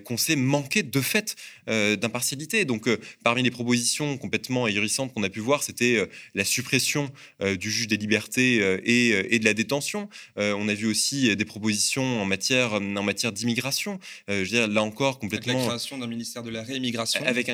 [0.05, 1.35] qu'on s'est manqué de fait
[1.67, 2.65] d'impartialité.
[2.65, 2.89] Donc,
[3.25, 7.11] parmi les propositions complètement ahurissantes qu'on a pu voir, c'était euh, la suppression
[7.43, 10.09] euh, du juge des libertés euh, et, de la détention.
[10.37, 13.99] on a vu aussi des propositions en matière, en matière d'immigration.
[14.29, 15.53] je veux dire, là encore, complètement.
[15.53, 17.25] Avec la création d'un ministère de la réimmigration.
[17.25, 17.51] Avec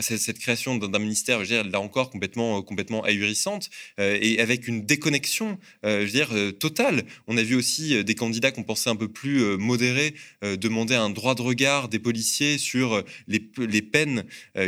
[0.00, 4.84] cette création d'un ministère, je veux dire, là encore, complètement, complètement ahurissante et avec une
[4.84, 7.04] déconnexion, je veux dire, totale.
[7.26, 11.34] On a vu aussi des candidats qu'on pensait un peu plus modérés demander un droit
[11.34, 14.24] de regard des policiers sur les, les peines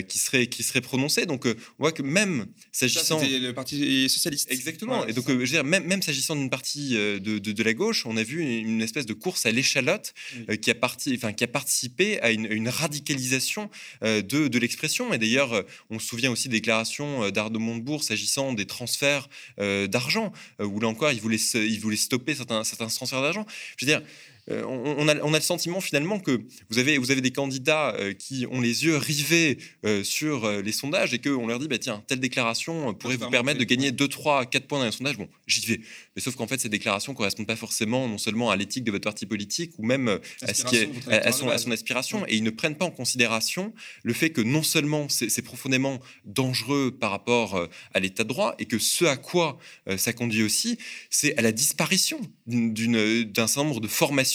[0.09, 1.27] qui, seraient, qui seraient prononcées.
[1.27, 3.21] Donc, on voit que même s'agissant.
[3.21, 4.51] Le Parti socialiste.
[4.51, 5.07] Exactement.
[5.07, 7.75] et donc, euh, je veux dire, même, même s'agissant d'une partie euh, de, de, la
[7.75, 10.15] gauche, on a vu une, espèce de course à l'échalote
[10.49, 13.71] euh, qui, a parti, enfin, qui a participé à une, radicalisation
[14.03, 15.13] de, de l'expression.
[15.13, 20.79] Et d'ailleurs, on se souvient aussi des déclarations d'Arnaud Montebourg s'agissant des transferts d'argent, où
[20.79, 23.47] là encore, il voulait, il voulait stopper certains, certains transferts d'argent.
[23.77, 24.03] Je veux dire,
[24.50, 28.46] euh, on, a, le sentiment finalement que vous avez, vous avez des candidats euh, qui
[28.50, 32.20] ont les yeux rivés euh, sur les sondages et qu'on leur dit bah, tiens, telle
[32.20, 35.16] déclaration pourrait vous permettre de gagner 2, 3, 4 points dans les sondages.
[35.16, 35.81] Bon, j'y vais.
[36.16, 38.90] Mais sauf qu'en fait, ces déclarations ne correspondent pas forcément non seulement à l'éthique de
[38.90, 42.26] votre parti politique ou même à, ce qui est, à, son, aspiration.
[42.26, 43.72] Et ils ne prennent pas en considération
[44.03, 48.66] le fait que non seulement c'est profondément dangereux par rapport à l'état de droit et
[48.66, 49.59] que ce à quoi
[49.96, 50.79] ça conduit aussi,
[51.11, 54.30] c'est à la disparition d'un certain nombre de formations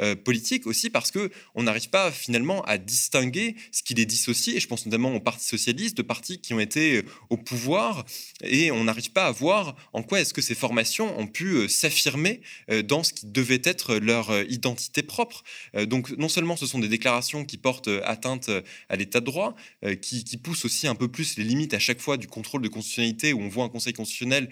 [0.00, 4.56] euh, politique aussi parce que on n'arrive pas finalement à distinguer ce qui les dissocie.
[4.56, 8.04] Et je pense notamment au Parti socialiste, de partis qui ont été euh, au pouvoir,
[8.42, 11.68] et on n'arrive pas à voir en quoi est-ce que ces formations ont pu euh,
[11.68, 12.40] s'affirmer
[12.84, 15.42] dans ce qui devait être leur identité propre.
[15.86, 18.50] donc non seulement ce sont des déclarations qui portent atteinte
[18.88, 19.54] à l'état de droit,
[20.00, 22.68] qui, qui, poussent aussi un peu plus les limites à chaque fois du contrôle de
[22.68, 24.48] constitutionnalité, où on voit un Conseil constitutionnel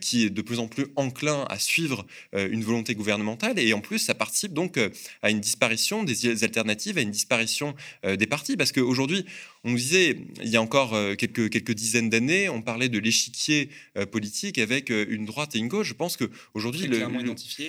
[0.00, 3.98] qui est de plus en plus enclin à suivre une volonté gouvernementale, et en plus
[3.98, 4.90] ça participe donc euh,
[5.22, 8.56] à une disparition des alternatives, à une disparition euh, des partis.
[8.56, 9.24] Parce qu'aujourd'hui,
[9.66, 13.68] on disait, il y a encore euh, quelques, quelques dizaines d'années, on parlait de l'échiquier
[14.10, 15.88] politique avec une droite et une gauche.
[15.88, 16.82] Je pense qu'aujourd'hui,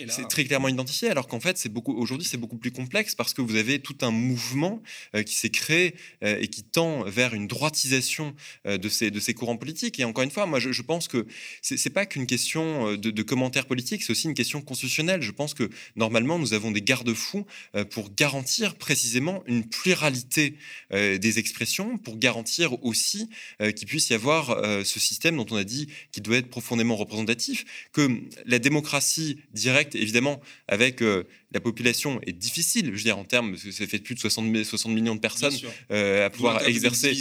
[0.09, 3.55] c'est très clairement identifié, alors qu'en fait, aujourd'hui, c'est beaucoup plus complexe parce que vous
[3.55, 4.81] avez tout un mouvement
[5.25, 9.99] qui s'est créé et qui tend vers une droitisation de, ces, de ces courants politiques.
[9.99, 11.25] Et encore une fois, moi, je, pense que
[11.61, 15.21] c'est pas qu'une question de, de commentaires politiques, c'est aussi une question constitutionnelle.
[15.21, 20.55] Je pense que normalement, nous avons des garde-fous euh, pour garantir précisément une pluralité
[20.93, 23.29] euh, des expressions, pour garantir aussi
[23.61, 26.95] euh, qu'il puisse y avoir ce système dont on a dit qu'il doit être profondément
[26.95, 28.09] représentatif, que
[28.45, 33.63] la démocratie directe, évidemment, avec la population est difficile, je veux dire, en termes, parce
[33.63, 35.55] que ça fait plus de 60, 60 millions de personnes
[35.89, 37.13] à pouvoir exercer,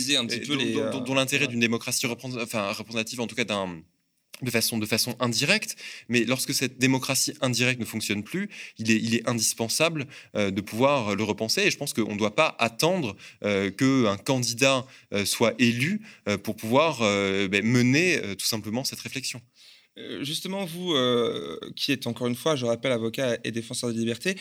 [1.06, 3.82] dont, l'intérêt d'une démocratie représentative, en tout cas d'un
[4.42, 5.76] de façon, de façon indirecte,
[6.08, 11.24] mais lorsque cette démocratie indirecte ne fonctionne plus, il est, indispensable euh, de pouvoir le
[11.24, 11.62] repenser.
[11.62, 16.00] Et je pense qu'on ne doit pas attendre euh, qu'un candidat euh, soit élu
[16.42, 19.40] pour pouvoir ben, mener tout simplement cette réflexion.
[20.20, 20.94] Justement, vous,
[21.74, 24.36] qui êtes encore une fois, je rappelle, avocat et défenseur des libertés,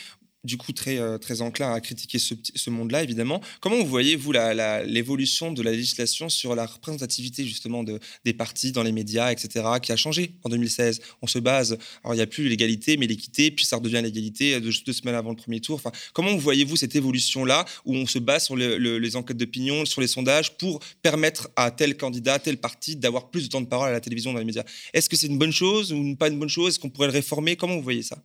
[0.46, 3.42] du coup très, euh, très enclin à critiquer ce, monde-là, évidemment.
[3.60, 8.72] Comment vous voyez, vous, l'évolution de la législation sur la représentativité, justement, de, des partis
[8.72, 12.24] dans les médias, etc., qui a changé en 2016 On se base, alors il n'y
[12.24, 15.60] a plus l'égalité, mais l'équité, puis ça redevient l'égalité deux, deux, semaines avant le premier
[15.60, 15.76] tour.
[15.76, 20.02] Enfin, comment vous voyez-vous cette évolution-là, où on se base sur les enquêtes d'opinion, sur
[20.02, 23.90] les sondages, pour permettre à tel candidat, tel parti, d'avoir plus de temps de parole
[23.90, 24.64] à la télévision, dans les médias?
[24.94, 26.70] Est-ce que c'est une bonne chose ou pas une bonne chose?
[26.70, 27.56] Est-ce qu'on pourrait le réformer?
[27.56, 28.18] Comment vous voyez ça?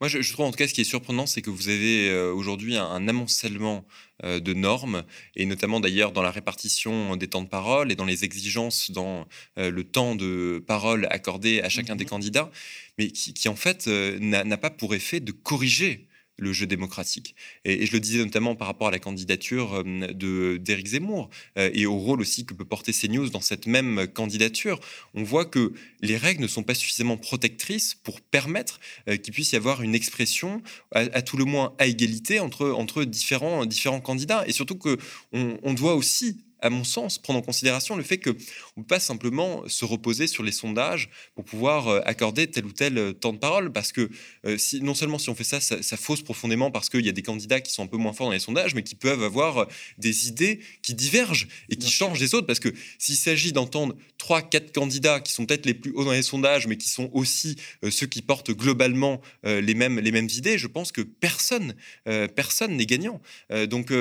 [0.00, 2.32] Moi, je, trouve en tout cas ce qui est surprenant, c'est que vous avez euh,
[2.32, 3.84] aujourd'hui un, amoncellement
[4.24, 5.02] euh, de normes,
[5.34, 9.26] et notamment d'ailleurs dans la répartition des temps de parole et dans les exigences dans
[9.58, 12.50] euh, le temps de parole accordé à chacun des mmh candidats,
[12.96, 16.07] mais qui, qui en fait n'a pas pour effet de corriger
[16.38, 17.34] le jeu démocratique.
[17.64, 21.70] Et, je le disais notamment par rapport à la candidature euh, de d'Éric Zemmour euh,
[21.74, 24.80] et au rôle aussi que peut porter CNews dans cette même candidature.
[25.14, 29.52] On voit que les règles ne sont pas suffisamment protectrices pour permettre euh, qu'il puisse
[29.52, 34.44] y avoir une expression, à, tout le moins à égalité, entre, entre différents, différents candidats.
[34.46, 34.96] Et surtout qu'on
[35.32, 38.34] on doit aussi à mon sens, prendre en considération le fait qu'on ne
[38.82, 42.98] peut pas simplement se reposer sur les sondages pour pouvoir euh, accorder tel ou tel
[42.98, 44.10] euh, temps de parole, parce que
[44.44, 47.12] euh, si, non seulement si on fait ça, ça, fausse profondément parce qu'il y a
[47.12, 49.68] des candidats qui sont un peu moins forts dans les sondages, mais qui peuvent avoir
[49.98, 54.42] des idées qui divergent et qui changent des autres, parce que s'il s'agit d'entendre trois,
[54.42, 57.56] quatre candidats qui sont peut-être les plus hauts dans les sondages, mais qui sont aussi
[57.90, 62.86] ceux qui portent globalement les, mêmes, les mêmes idées, je pense que personne personne n'est
[62.86, 63.20] gagnant.
[63.68, 63.92] donc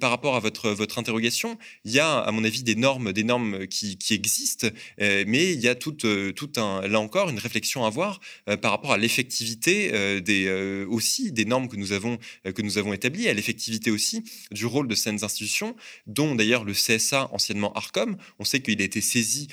[0.00, 3.12] par rapport à votre, votre interrogation, il y y a, à mon avis, des normes,
[3.12, 4.68] des normes qui, existent,
[5.00, 8.20] euh, mais il y a tout, euh, tout un, là encore une réflexion à avoir
[8.48, 10.48] euh, par rapport à l'effectivité des,
[10.88, 14.88] aussi des normes que nous avons, que nous avons établies, à l'effectivité aussi du rôle
[14.88, 15.74] de certaines institutions,
[16.06, 18.16] dont d'ailleurs le CSA, anciennement ARCOM.
[18.38, 19.48] On sait qu'il a été saisi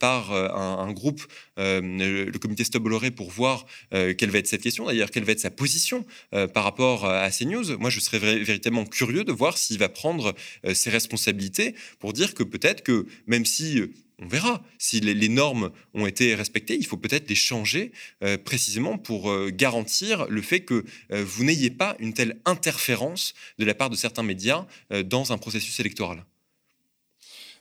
[0.00, 1.22] par un, groupe,
[1.56, 5.40] le comité Stop Bolloré, pour voir quelle va être cette question, d'ailleurs, quelle va être
[5.40, 6.04] sa position
[6.52, 7.78] par rapport à ces news?
[7.78, 10.34] Moi, je serais véritablement curieux de voir s'il va prendre
[10.72, 15.72] ses responsabilités pour dire que peut-être que même si euh, on verra si les, normes
[15.92, 16.76] ont été respectées.
[16.76, 17.90] Il faut peut-être les changer
[18.22, 23.64] euh, précisément pour euh, garantir le fait que vous n'ayez pas une telle interférence de
[23.64, 24.66] la part de certains médias
[25.04, 26.24] dans un processus électoral.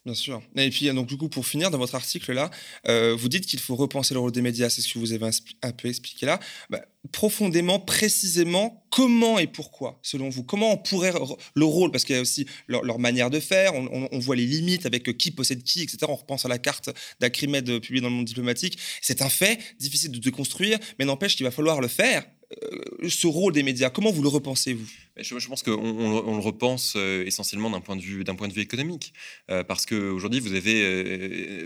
[0.05, 0.41] Bien sûr.
[0.57, 2.51] Et puis, donc, du coup, pour finir, dans votre article-là,
[2.87, 5.29] vous dites qu'il faut repenser le rôle des médias, c'est ce que vous avez
[5.61, 6.39] un peu expliqué là.
[6.69, 10.43] Bah, profondément, précisément, comment et pourquoi, selon vous?
[10.43, 11.13] Comment on pourrait
[11.55, 14.85] le rôle, parce qu'il y a aussi leur, manière de faire, on, voit les limites
[14.85, 15.99] avec qui possède qui, etc.
[16.07, 16.89] On repense à la carte
[17.19, 18.77] d'Acrimed publiée dans le monde diplomatique.
[19.01, 22.25] C'est un fait, difficile de déconstruire, mais n'empêche qu'il va falloir le faire.
[22.61, 24.85] Euh, ce rôle des médias, comment vous le repensez, vous
[25.17, 29.13] je, pense qu'on on, le repense euh, essentiellement d'un point, de vue, économique,
[29.51, 31.65] euh, parce qu'aujourd'hui, vous avez...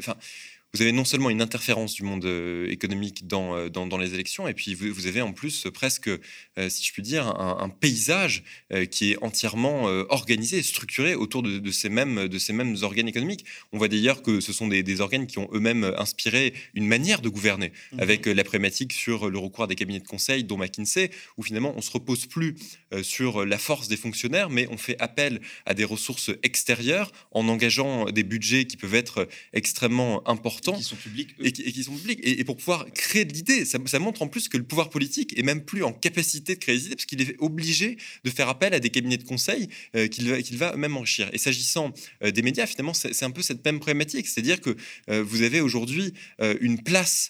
[0.74, 4.48] vous avez non seulement une interférence du monde euh, économique euh, dans, dans, les élections,
[4.48, 8.44] et puis vous, avez en plus presque, euh, si je puis dire, un, paysage
[8.92, 13.46] qui est entièrement organisé, structuré autour de, ces mêmes, de ces mêmes organes économiques.
[13.72, 17.30] On voit d'ailleurs que ce sont des, organes qui ont eux-mêmes inspiré une manière de
[17.30, 21.12] gouverner, mmh avec la problématique sur le recours à des cabinets de conseil, dont McKinsey,
[21.38, 22.56] où finalement on ne se repose plus
[23.02, 28.06] sur la force des fonctionnaires, mais on fait appel à des ressources extérieures en engageant
[28.06, 31.30] des budgets qui peuvent être extrêmement importants qui sont publics.
[31.40, 32.20] Et, qui, sont publics.
[32.24, 35.44] Et, pour pouvoir créer de l'idée, ça, montre en plus que le pouvoir politique est
[35.44, 38.74] même plus en capacité de créer des idées, parce qu'il est obligé de faire appel
[38.74, 41.30] à des cabinets de conseil euh, qu'il va, qu'il va même enrichir.
[41.34, 44.28] Et s'agissant euh, des médias, finalement, c'est un peu cette même problématique.
[44.28, 44.76] C'est-à-dire que
[45.10, 46.14] euh, vous avez aujourd'hui
[46.62, 47.30] une place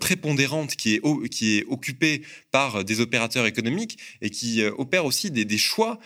[0.00, 5.44] prépondérante qui est, qui est occupée par des opérateurs économiques et qui opèrent aussi des,
[5.44, 5.98] des choix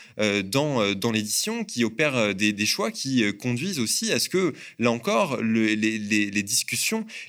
[0.44, 4.90] dans, dans l'édition, qui opèrent des, des, choix qui conduisent aussi à ce que, là
[4.90, 6.61] encore, le, les, les, les discussions.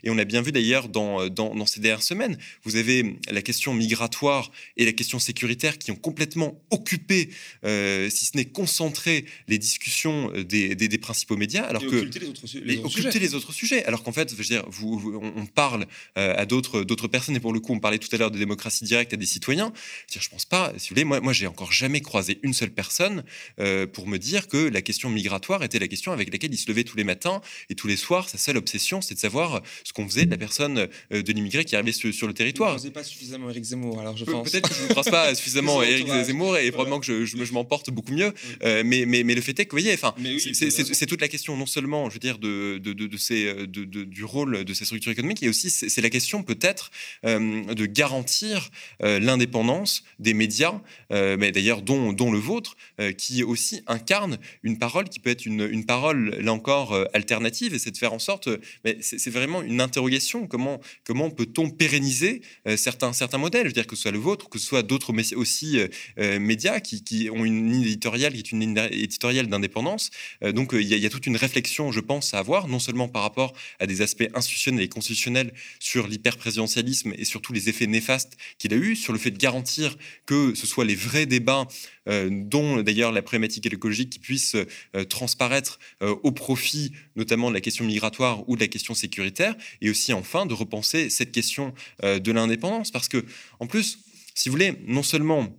[0.03, 3.73] Et on a bien vu d'ailleurs dans, dans, ces dernières semaines, vous avez la question
[3.73, 7.29] migratoire et la question sécuritaire qui ont complètement occupé,
[7.65, 11.63] euh, si ce n'est concentré, les discussions des, des, principaux médias.
[11.63, 13.19] Alors que, occulter les autres, les autres occulter sujets.
[13.19, 13.85] les autres sujets.
[13.85, 15.85] Alors qu'en fait, je veux dire, vous, on, parle
[16.17, 18.37] euh, à d'autres, d'autres personnes, et pour le coup, on parlait tout à l'heure de
[18.37, 19.73] démocratie directe à des citoyens.
[20.11, 22.71] Je, ne pense pas, si vous voulez, moi, moi j'ai encore jamais croisé une seule
[22.71, 23.23] personne
[23.59, 26.67] euh, pour me dire que la question migratoire était la question avec laquelle il se
[26.67, 28.29] levait tous les matins et tous les soirs.
[28.29, 31.63] Sa seule obsession, c'est de savoir ce qu'on faisait de la personne euh, de l'immigré
[31.63, 32.77] qui arrivait sur, le territoire.
[32.77, 34.51] Vous ne pas suffisamment Eric Zemmour, alors je pense.
[34.51, 37.63] Peut-être que je ne croise pas suffisamment Eric Zemmour et probablement que je, je, m'en
[37.63, 38.33] porte beaucoup mieux.
[38.63, 40.13] Euh, mais, mais, mais, le fait est que, vous voyez, enfin,
[40.53, 44.23] c'est toute la question, non seulement, je veux dire, de, de, de, ces, de, du
[44.25, 46.91] rôle de ces structures économiques, et aussi c'est la question peut-être
[47.25, 48.69] euh, de garantir
[49.01, 50.81] l'indépendance des médias,
[51.11, 52.75] mais d'ailleurs dont, dont, le vôtre,
[53.17, 57.79] qui aussi incarne une parole qui peut être une, une parole, là encore, alternative, et
[57.79, 58.49] c'est de faire en sorte,
[58.83, 60.47] mais c'est vraiment une interrogation.
[60.47, 62.41] Comment, comment peut-on pérenniser
[62.75, 63.63] certains, certains modèles?
[63.63, 65.77] Je veux dire que ce soit le vôtre, que ce soit d'autres aussi
[66.17, 70.11] médias qui, ont une ligne éditoriale qui est une ligne éditoriale d'indépendance.
[70.41, 73.53] donc il y, a toute une réflexion, je pense, à avoir, non seulement par rapport
[73.79, 78.77] à des aspects institutionnels et constitutionnels sur l'hyper-présidentialisme et surtout les effets néfastes qu'il a
[78.77, 79.95] eu, sur le fait de garantir
[80.25, 81.65] que ce soit les vrais débats, euh,
[82.07, 87.61] dont d'ailleurs la problématique écologique, qui puissent euh, transparaître euh, au profit notamment de la
[87.61, 92.31] question migratoire ou de la question sécuritaire, et aussi enfin de repenser cette question de
[92.31, 93.25] l'indépendance, parce que
[93.59, 93.99] en plus,
[94.35, 95.55] si vous voulez, non seulement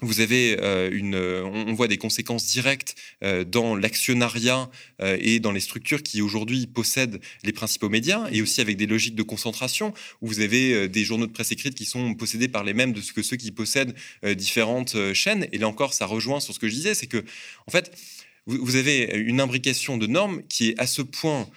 [0.00, 5.52] vous avez euh, une, euh, on voit des conséquences directes euh, dans l'actionnariat et dans
[5.52, 9.94] les structures qui aujourd'hui possèdent les principaux médias, et aussi avec des logiques de concentration
[10.20, 13.00] où vous avez des journaux de presse écrite qui sont possédés par les mêmes de
[13.00, 15.46] ce que ceux qui possèdent différentes chaînes.
[15.52, 17.24] Et là encore, ça rejoint sur ce que je disais, c'est que
[17.68, 17.96] en fait
[18.46, 21.48] vous, avez une imbrication de normes qui est à ce point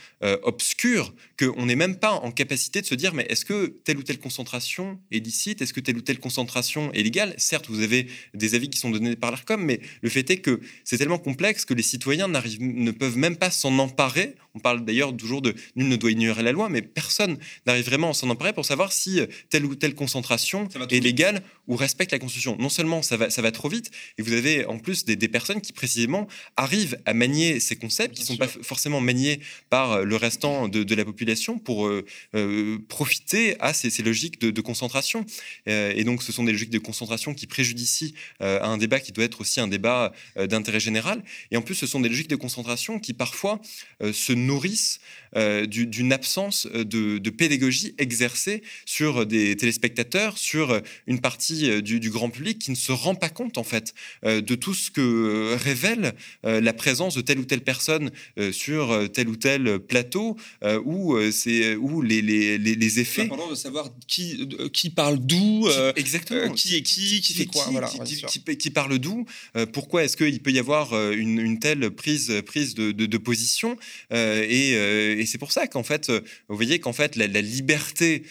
[0.43, 4.03] obscure qu'on n'est même pas en capacité de se dire mais est-ce que telle ou
[4.03, 5.61] telle concentration est licite?
[5.61, 7.33] Est-ce que telle ou telle concentration est légale?
[7.37, 10.61] Certes, vous avez des avis qui sont donnés par l'ARCOM, mais le fait est que
[10.83, 14.35] c'est tellement complexe que les citoyens ne peuvent même pas s'en emparer.
[14.53, 18.11] On parle d'ailleurs toujours de nul ne doit ignorer la loi, mais personne n'arrive vraiment
[18.11, 22.19] à s'en emparer pour savoir si telle ou telle concentration est légale ou respecte la
[22.19, 22.57] Constitution.
[22.59, 25.27] Non seulement ça va, ça va trop vite, et vous avez en plus des, des
[25.27, 26.27] personnes qui précisément
[26.57, 30.95] arrivent à manier ces concepts qui ne sont pas forcément maniés par le restant de,
[30.95, 31.30] la population
[31.63, 35.25] pour euh, euh, profiter à ces, logiques de, concentration.
[35.65, 39.23] et donc, ce sont des logiques de concentration qui préjudicient à un débat qui doit
[39.23, 41.23] être aussi un débat d'intérêt général.
[41.51, 43.59] Et en plus, ce sont des logiques de concentration qui parfois
[44.01, 44.99] se nourrissent
[45.35, 52.59] d'une absence de, pédagogie exercée sur des téléspectateurs, sur une partie du, du, grand public
[52.59, 56.13] qui ne se rend pas compte en fait de tout ce que révèle
[56.43, 60.81] la présence de telle ou telle personne euh, sur euh, tel ou tel plateau euh,
[60.83, 63.27] où c'est où les, les, les, effets.
[63.29, 67.89] C'est de savoir qui, qui parle d'où, exactement, qui est qui, qui, fait quoi, voilà,
[67.89, 69.25] qui, parle d'où,
[69.73, 73.77] pourquoi est-ce qu'il peut y avoir une, une telle prise, prise de, de, position
[74.11, 76.09] et, et c'est pour ça qu'en fait,
[76.47, 78.23] vous voyez qu'en fait la, liberté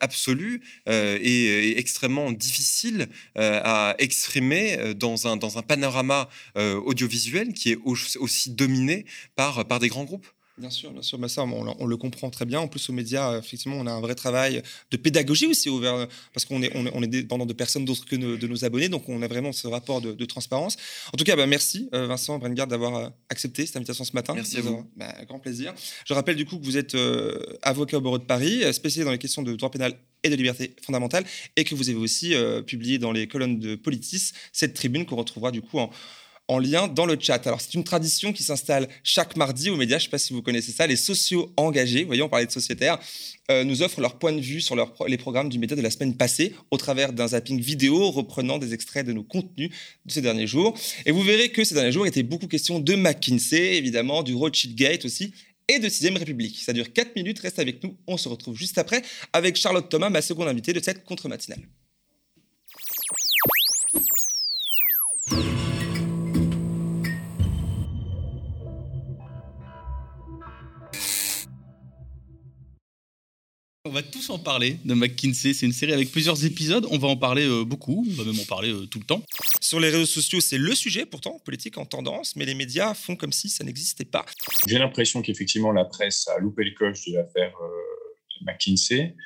[0.00, 7.72] absolue est, est, extrêmement difficile à exprimer dans un, dans un panorama audiovisuel visuel qui
[7.72, 9.04] est aussi dominé
[9.34, 10.26] par, par des grands groupes
[10.58, 12.60] Bien sûr, bien sûr, bah, ça, on, le comprend très bien.
[12.60, 16.44] En plus, aux médias, effectivement, on a un vrai travail de pédagogie aussi ouvert, parce
[16.44, 19.28] qu'on est, on est, dépendant de personnes d'autres que de nos abonnés, donc on a
[19.28, 20.76] vraiment ce rapport de, transparence.
[21.12, 24.34] En tout cas, bah, merci euh, Vincent Brengard d'avoir euh, accepté cette invitation ce matin.
[24.34, 24.84] Merci à vous.
[24.96, 25.74] Bah, grand plaisir.
[26.04, 29.12] Je rappelle du coup que vous êtes euh, avocat au barreau de Paris, spécialisé dans
[29.12, 31.24] les questions de droit pénal et de liberté fondamentale,
[31.56, 32.34] et que vous avez aussi
[32.66, 35.90] publié dans les colonnes de Politis cette tribune qu'on retrouvera du coup en
[36.48, 37.46] en lien dans le chat.
[37.46, 39.98] Alors, c'est une tradition qui s'installe chaque mardi aux médias.
[39.98, 40.86] Je ne sais pas si vous connaissez ça.
[40.86, 42.98] Les sociaux engagés, voyons, on parlait de sociétaires,
[43.50, 44.74] euh, nous offrent leur point de vue sur
[45.06, 48.74] les programmes du média de la semaine passée au travers d'un zapping vidéo reprenant des
[48.74, 49.70] extraits de nos contenus
[50.06, 50.76] de ces derniers jours.
[51.06, 54.34] Et vous verrez que ces derniers jours, il était beaucoup question de McKinsey, évidemment, du
[54.34, 55.32] Rothschild Gate aussi,
[55.68, 56.58] et de 6 République.
[56.60, 57.96] Ça dure 4 minutes, reste avec nous.
[58.06, 59.02] On se retrouve juste après
[59.34, 61.60] avec Charlotte Thomas, ma seconde invitée de cette contre-matinale.
[73.88, 75.54] On va tous en parler de McKinsey.
[75.54, 76.86] C'est une série avec plusieurs épisodes.
[76.90, 78.06] On va en parler euh, beaucoup.
[78.06, 79.22] On va même en parler euh, tout le temps.
[79.62, 83.16] Sur les réseaux sociaux, c'est le sujet pourtant, politique en tendance, mais les médias font
[83.16, 84.26] comme si ça n'existait pas.
[84.66, 89.16] J'ai l'impression qu'effectivement la presse a loupé le coche de l'affaire euh, McKinsey.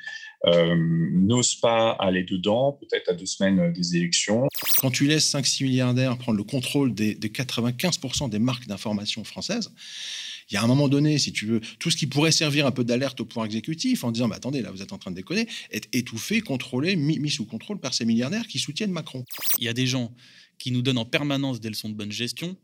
[0.45, 4.47] n'ose pas aller dedans, peut-être à deux semaines des élections.
[4.79, 9.73] Quand tu laisses 5-6 milliardaires prendre le contrôle des, des 95% des marques d'information françaises,
[10.53, 12.71] il y a un moment donné, si tu veux, tout ce qui pourrait servir un
[12.71, 15.15] peu d'alerte au pouvoir exécutif en disant bah, attendez, là, vous êtes en train de
[15.15, 19.25] déconner, est étouffé, contrôlé, mis, sous contrôle par ces milliardaires qui soutiennent Macron.
[19.57, 20.13] Il y a des gens
[20.59, 22.55] qui nous donnent en permanence des leçons de bonne gestion,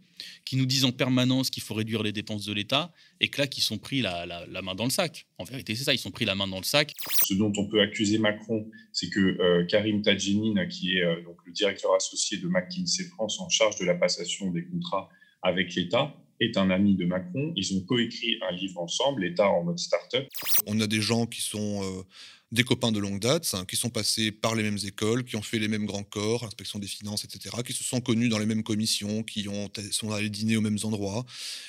[0.45, 3.47] qui nous disent en permanence qu'il faut réduire les dépenses de l'État, et que là,
[3.47, 5.25] qui sont pris la, main dans le sac.
[5.39, 6.93] En vérité, c'est ça, ils sont pris la main dans le sac.
[7.25, 11.37] Ce dont on peut accuser Macron, c'est que euh, Karim Tadjinin, qui est euh, donc
[11.43, 15.09] le directeur associé de McKinsey France en charge de la passation des contrats
[15.41, 17.53] avec l'État, est un ami de Macron.
[17.55, 20.27] Ils ont coécrit un livre ensemble, l'État en mode start-up.
[20.65, 22.03] On a des gens qui sont euh,
[22.51, 25.41] des copains de longue date, hein, qui sont passés par les mêmes écoles, qui ont
[25.41, 28.45] fait les mêmes grands corps, inspection des finances, etc., qui se sont connus dans les
[28.45, 31.25] mêmes commissions, qui ont, sont allés dîner aux mêmes endroits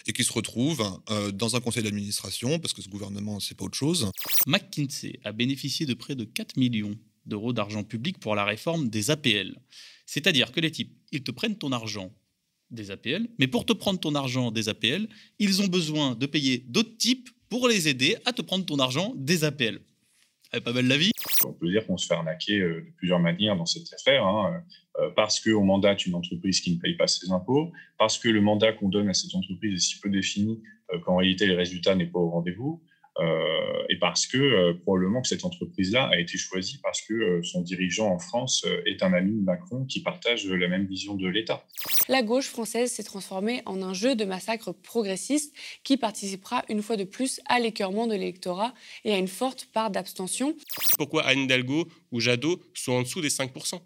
[0.06, 3.64] et qui se retrouvent euh, dans un conseil d'administration, parce que ce gouvernement, c'est pas
[3.64, 4.10] autre chose.
[4.46, 9.10] McKinsey a bénéficié de près de 4 millions d'euros d'argent public pour la réforme des
[9.10, 9.60] APL.
[10.06, 12.10] C'est-à-dire que les types, ils te prennent ton argent
[12.70, 16.64] des APL, mais pour te prendre ton argent des APL, ils ont besoin de payer
[16.68, 19.80] d'autres types pour les aider à te prendre ton argent des APL.
[20.52, 21.12] Elle pas belle la vie?
[21.44, 24.62] On peut dire qu'on se fait arnaquer euh, de plusieurs manières dans cette affaire, hein,
[24.98, 28.40] euh, parce qu'on mandate une entreprise qui ne paye pas ses impôts, parce que le
[28.40, 30.60] mandat qu'on donne à cette entreprise est si peu défini
[30.92, 32.82] euh, qu'en réalité le résultat n'est pas au rendez-vous,
[33.20, 37.42] euh, et parce que euh, probablement que cette entreprise-là a été choisie parce que euh,
[37.42, 41.28] son dirigeant en France est un ami de Macron qui partage la même vision de
[41.28, 41.66] l'État.
[42.08, 45.54] La gauche française s'est transformée en un jeu de massacre progressiste
[45.84, 49.90] qui participera une fois de plus à l'écœurement de l'électorat et à une forte part
[49.90, 50.54] d'abstention.
[50.96, 53.80] Pourquoi Anne Hidalgo ou Jadot sont en dessous des 5%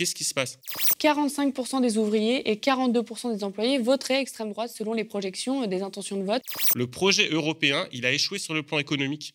[0.00, 0.58] Qu'est-ce qui se passe?
[0.98, 6.16] 45% des ouvriers et 42% des employés voteraient extrême droite selon les projections des intentions
[6.16, 6.42] de vote.
[6.74, 9.34] Le projet européen, il a échoué sur le plan économique.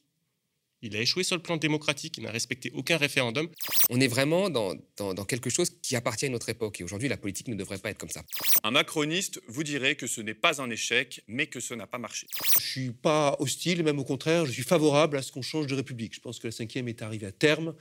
[0.82, 3.48] Il a échoué sur le plan démocratique, il n'a respecté aucun référendum.
[3.90, 6.82] On est vraiment dans, dans, dans, quelque chose qui appartient à notre époque.
[6.82, 8.24] Et aujourd'hui, la politique ne devrait pas être comme ça.
[8.64, 11.98] Un macroniste vous dirait que ce n'est pas un échec, mais que ce n'a pas
[11.98, 12.28] marché.
[12.34, 15.68] Je ne suis pas hostile, même au contraire, je suis favorable à ce qu'on change
[15.68, 16.14] de République.
[16.14, 17.74] Je pense que la cinquième est arrivée à terme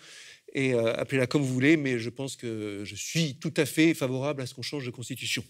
[0.55, 3.93] et euh, appelez-la comme vous voulez, mais je pense que je suis tout à fait
[3.95, 5.45] favorable à ce qu'on change de constitution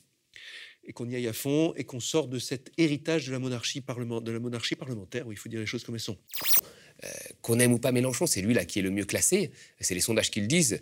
[0.86, 3.80] et qu'on y aille à fond et qu'on sorte de cet héritage de la monarchie,
[3.80, 6.18] parlement, de la monarchie parlementaire, où il faut dire les choses comme elles sont.
[7.04, 7.08] Euh,
[7.42, 9.50] qu'on aime ou pas Mélenchon, c'est lui là qui est le mieux classé,
[9.80, 10.80] c'est les sondages qui le disent.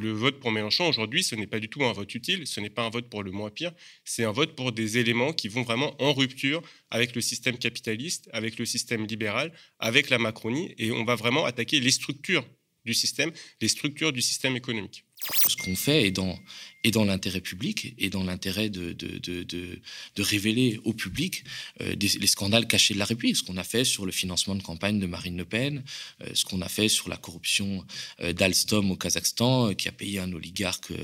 [0.00, 2.70] Le vote pour Mélenchon aujourd'hui, ce n'est pas du tout un vote utile, ce n'est
[2.70, 3.72] pas un vote pour le moins pire,
[4.04, 8.28] c'est un vote pour des éléments qui vont vraiment en rupture avec le système capitaliste,
[8.32, 12.44] avec le système libéral, avec la Macronie, et on va vraiment attaquer les structures
[12.84, 15.04] du système, les structures du système économique.
[15.48, 16.36] Ce qu'on fait est dans,
[16.84, 19.80] est dans l'intérêt public et dans l'intérêt de, de, de, de,
[20.16, 21.44] de révéler au public
[21.80, 24.54] euh, des, les scandales cachés de la République, ce qu'on a fait sur le financement
[24.54, 25.82] de campagne de Marine Le Pen,
[26.22, 27.84] euh, ce qu'on a fait sur la corruption
[28.20, 30.96] euh, d'Alstom au Kazakhstan, euh, qui a payé un oligarque euh,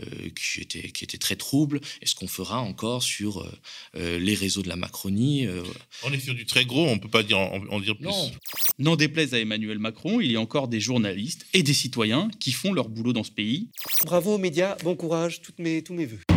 [0.00, 3.46] euh, qui, était, qui était très trouble, et ce qu'on fera encore sur
[3.94, 5.46] les réseaux de la Macronie.
[6.02, 8.06] On est sur du très gros, on ne peut pas dire, en, en dire plus.
[8.06, 8.32] Non.
[8.78, 12.52] N'en déplaise à Emmanuel Macron, il y a encore des journalistes et des citoyens qui
[12.52, 13.68] font leur boulot dans ce pays.
[14.04, 16.35] Bravo aux médias, bon courage, toutes mes, tous mes voeux.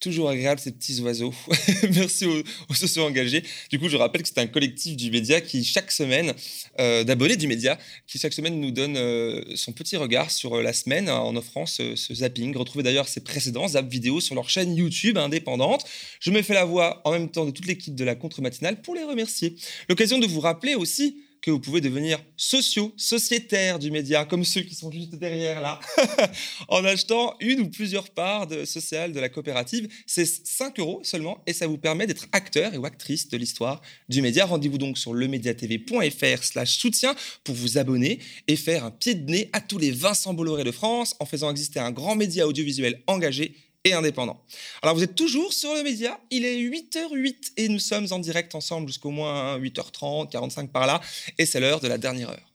[0.00, 1.34] Toujours agréable ces petits oiseaux.
[1.94, 3.44] Merci aux, aux, sociaux engagés.
[3.68, 6.32] Du coup, je rappelle que c'est un collectif du média qui chaque semaine,
[6.78, 10.62] euh, d'abonnés du média, qui chaque semaine nous donne euh, son petit regard sur euh,
[10.62, 12.56] la semaine hein, en offrant ce, ce, zapping.
[12.56, 15.84] Retrouvez d'ailleurs ses précédents zap vidéo sur leur chaîne YouTube indépendante.
[16.18, 18.94] Je me fais la voix en même temps de toute l'équipe de la contre-matinale pour
[18.94, 19.54] les remercier.
[19.90, 24.62] L'occasion de vous rappeler aussi que vous pouvez devenir sociaux, sociétaires du média, comme ceux
[24.62, 25.80] qui sont juste derrière là,
[26.68, 29.88] en achetant une ou plusieurs parts sociales de la coopérative.
[30.06, 33.80] C'est 5 euros seulement et ça vous permet d'être acteur et ou actrice de l'histoire
[34.08, 34.46] du média.
[34.46, 37.14] Rendez-vous donc sur lemediatv.fr slash soutien
[37.44, 40.72] pour vous abonner et faire un pied de nez à tous les Vincent Bolloré de
[40.72, 43.54] France en faisant exister un grand média audiovisuel engagé
[43.84, 44.44] et indépendant.
[44.82, 48.54] Alors vous êtes toujours sur le média, il est 8h08 et nous sommes en direct
[48.54, 51.00] ensemble jusqu'au moins 8h30, 45 par là,
[51.38, 52.52] et c'est l'heure de la dernière heure.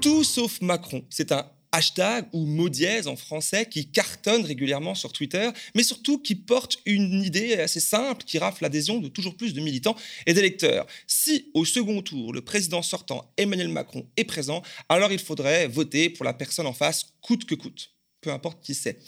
[0.00, 5.12] Tout sauf Macron, c'est un hashtag ou mot dièse en français qui cartonne régulièrement sur
[5.12, 9.54] Twitter, mais surtout qui porte une idée assez simple qui rafle l'adhésion de toujours plus
[9.54, 9.96] de militants
[10.26, 10.86] et d'électeurs.
[11.06, 16.10] Si au second tour, le président sortant Emmanuel Macron est présent, alors il faudrait voter
[16.10, 17.93] pour la personne en face coûte que coûte
[18.24, 18.98] peu importe qui c'est.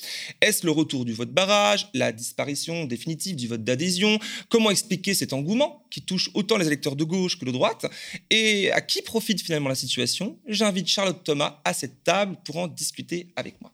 [0.43, 4.19] Est-ce le retour du vote barrage, la disparition définitive du vote d'adhésion?
[4.51, 7.87] Comment expliquer cet engouement qui touche autant les électeurs de gauche que de droite?
[8.29, 10.39] Et à qui profite finalement la situation?
[10.47, 13.73] J'invite Charlotte Thomas à cette table pour en discuter avec moi.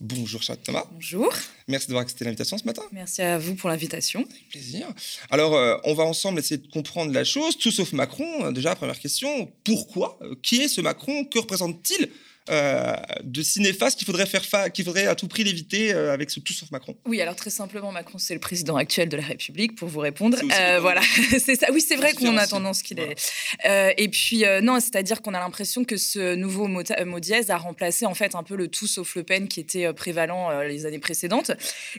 [0.00, 0.84] Bonjour Charlotte Thomas.
[0.92, 1.32] Bonjour.
[1.68, 2.82] Merci d'avoir accepté l'invitation ce matin.
[2.92, 4.20] Merci à vous pour l'invitation.
[4.20, 4.86] Avec plaisir.
[5.30, 8.52] Alors, euh, on va ensemble essayer de comprendre la chose, tout sauf Macron.
[8.52, 11.24] Déjà, première question, pourquoi Qui est ce Macron?
[11.24, 12.10] Que représente-t-il
[12.48, 12.94] euh,
[13.24, 16.30] de si néfaste qu'il faudrait faire fa qu'il faudrait à tout prix l'éviter euh, avec
[16.30, 19.24] ce tout sauf Macron Oui, alors très simplement, Macron, c'est le président actuel de la
[19.24, 20.38] République, pour vous répondre.
[20.60, 21.00] Euh, voilà,
[21.40, 21.66] c'est ça.
[21.72, 23.14] Oui, c'est vrai qu'on a tendance qu'il voilà.
[23.90, 23.94] est.
[23.98, 28.06] et puis, non, c'est-à-dire qu'on a l'impression que ce nouveau mot, mot, dièse a remplacé
[28.06, 31.50] en fait un peu le tout sauf Le Pen qui était prévalent les années précédentes.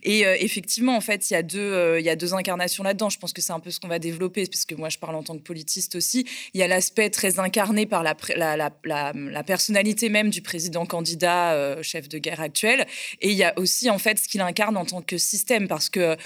[0.04, 3.10] Et effectivement, en fait, il y a deux, il y a deux incarnations là-dedans.
[3.10, 5.16] Je pense que c'est un peu ce qu'on va développer, parce que moi, je parle
[5.16, 6.26] en tant que politiste aussi.
[6.54, 10.86] Il y a l'aspect très incarné par la, la, la, la personnalité même du président
[10.86, 12.86] candidat euh, chef de guerre actuel,
[13.22, 15.90] et il y a aussi en fait ce qu'il incarne en tant que système, parce
[15.90, 16.18] que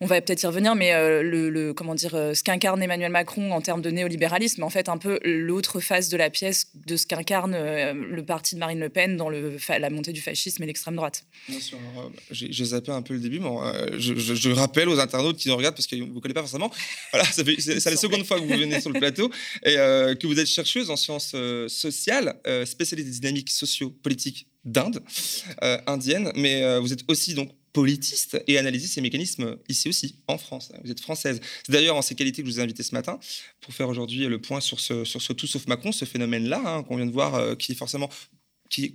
[0.00, 3.52] on va peut-être y revenir, mais euh, le, comment dire, euh, ce qu'incarne Emmanuel Macron
[3.52, 7.06] en termes de néolibéralisme, en fait un peu l'autre face de la pièce de ce
[7.06, 10.66] qu'incarne euh, le parti de Marine Le Pen dans le, la montée du fascisme et
[10.66, 11.24] l'extrême droite.
[11.48, 11.78] Bien sûr.
[12.30, 13.50] J'ai zappé un peu le début, mais
[13.98, 16.70] je, rappelle aux internautes qui nous regardent, parce que vous ne connaissez pas forcément,
[17.12, 19.30] voilà, c'est la seconde fois que vous venez sur le plateau,
[19.64, 21.34] et que vous êtes chercheuse en sciences
[21.68, 25.02] sociales, spécialiste des dynamiques socio-politiques d'Inde,
[25.86, 30.72] indienne, mais vous êtes aussi donc politiste et analyser ces mécanismes ici aussi, en France.
[30.82, 31.40] Vous êtes française.
[31.66, 33.18] C'est d'ailleurs en ces qualités que je vous ai invité ce matin
[33.60, 36.82] pour faire aujourd'hui le point sur ce, sur ce tout sauf Macron, ce phénomène-là hein,
[36.84, 38.08] qu'on vient de voir, euh, qui est forcément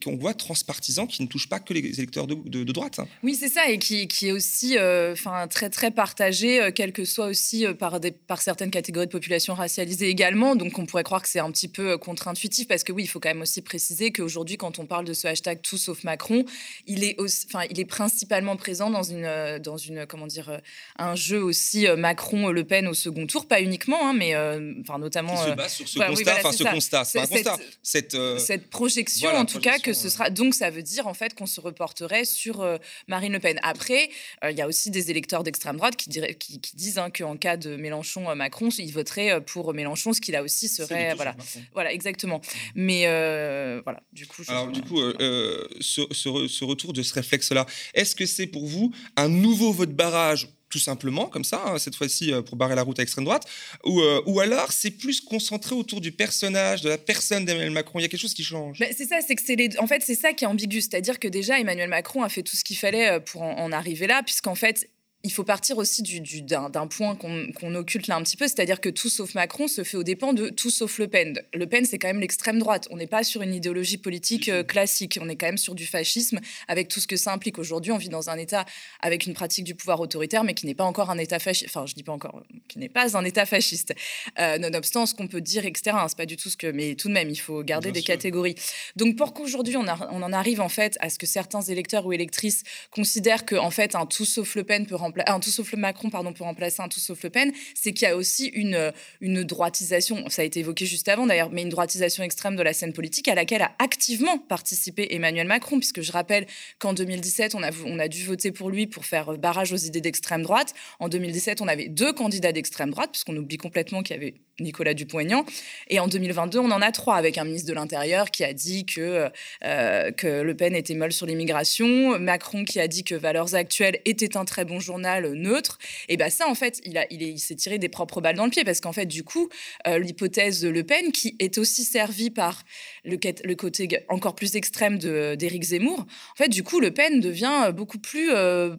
[0.03, 2.99] qu'on voit transpartisan, qui ne touche pas que les électeurs de, de, droite.
[3.23, 5.15] Oui, c'est ça, et qui, qui est aussi euh,
[5.49, 9.11] très, très partagé, euh, quel que soit aussi euh, par, des, par certaines catégories de
[9.11, 10.55] population racialisées également.
[10.55, 13.19] Donc, on pourrait croire que c'est un petit peu contre-intuitif, parce que oui, il faut
[13.19, 16.45] quand même aussi préciser qu'aujourd'hui, quand on parle de ce hashtag tout sauf Macron,
[16.85, 20.59] il est, enfin il est principalement présent dans, une, dans une, comment dire,
[20.97, 24.35] un jeu aussi Macron-Le Pen au second tour, pas uniquement, hein, mais
[24.81, 25.35] enfin notamment.
[25.35, 27.57] Qui se base sur ce constat, enfin ce constat, c'est un constat.
[27.83, 30.29] Cette, cette projection, en tout cas, que ce sera.
[30.29, 33.59] Donc, ça veut dire en fait qu'on se reporterait sur euh, Marine Le Pen.
[33.63, 34.09] Après,
[34.43, 37.37] euh, il y a aussi des électeurs d'extrême droite qui, dirait, qui, disent hein, qu'en
[37.37, 41.13] cas de Mélenchon-Macron, ils voteraient pour Mélenchon, ce qui là aussi serait.
[41.15, 41.35] Voilà,
[41.73, 42.41] voilà, exactement.
[42.75, 44.43] Mais euh, voilà, du coup.
[44.47, 49.29] Alors, du coup, ce, ce, retour de ce réflexe-là, est-ce que c'est pour vous un
[49.29, 52.99] nouveau vote barrage tout simplement, comme ça, hein, cette fois-ci euh, pour barrer la route
[52.99, 53.45] à l'extrême droite,
[53.85, 57.99] ou, euh, ou alors c'est plus concentré autour du personnage, de la personne d'Emmanuel Macron.
[57.99, 58.79] Il y a quelque chose qui change.
[58.79, 59.77] Bah, c'est ça, c'est que c'est les...
[59.79, 62.63] en fait ça qui est ambigu, c'est-à-dire que déjà Emmanuel Macron a fait tout ce
[62.63, 64.89] qu'il fallait euh, pour en arriver là, puisqu'en fait
[65.23, 68.87] il faut partir aussi du, d'un, point qu'on, occulte là un petit peu, c'est-à-dire que
[68.87, 71.41] tout sauf Macron se fait aux dépens de tout sauf Le Pen.
[71.53, 72.87] Le Pen, c'est quand même l'extrême droite.
[72.89, 75.19] On n'est pas sur une idéologie politique euh, classique.
[75.21, 76.39] On est quand même sur du fascisme
[76.69, 77.59] avec tout ce que ça implique.
[77.59, 78.65] Aujourd'hui, on vit dans un État
[79.01, 81.69] avec une pratique du pouvoir autoritaire, mais qui n'est pas encore un État fasciste.
[81.69, 83.93] Enfin, je dis pas encore, qui n'est pas un État fasciste.
[84.39, 85.97] Euh, nonobstant ce qu'on peut dire, etc.
[85.99, 88.03] Hein, c'est pas du tout ce que, mais tout de même, il faut garder des
[88.03, 88.55] catégories.
[88.95, 92.13] Donc, pour qu'aujourd'hui on, on, en arrive en fait à ce que certains électeurs ou
[92.13, 95.71] électrices considèrent que en fait un tout sauf Le Pen peut remplacer un tout sauf
[95.71, 98.47] le Macron, pardon, pour remplacer un tout sauf Le Pen, c'est qu'il y a aussi
[98.47, 98.91] une,
[99.21, 102.73] une droitisation, ça a été évoqué juste avant d'ailleurs, mais une droitisation extrême de la
[102.73, 106.45] scène politique à laquelle a activement participé Emmanuel Macron, puisque je rappelle
[106.79, 110.01] qu'en 2017, on a, on a dû voter pour lui pour faire barrage aux idées
[110.01, 110.73] d'extrême droite.
[110.99, 114.93] En 2017, on avait deux candidats d'extrême droite, puisqu'on oublie complètement qu'il y avait Nicolas
[114.93, 115.45] Dupont-Aignan.
[115.87, 118.85] Et en 2022, on en a trois, avec un ministre de l'Intérieur qui a dit
[118.85, 119.29] que,
[119.63, 123.99] euh, que Le Pen était molle sur l'immigration, Macron qui a dit que Valeurs Actuelles
[124.05, 125.77] était un très bon journal neutre.
[126.07, 128.51] Et bien ça, en fait, il, a, il, s'est tiré des propres balles dans le
[128.51, 129.49] pied, parce qu'en fait, du coup,
[129.87, 132.63] euh, l'hypothèse de Le Pen, qui est aussi servie par
[133.03, 137.71] le, le côté encore plus extrême d'Éric Zemmour, en fait, du coup, Le Pen devient
[137.75, 138.31] beaucoup plus...
[138.31, 138.75] Euh,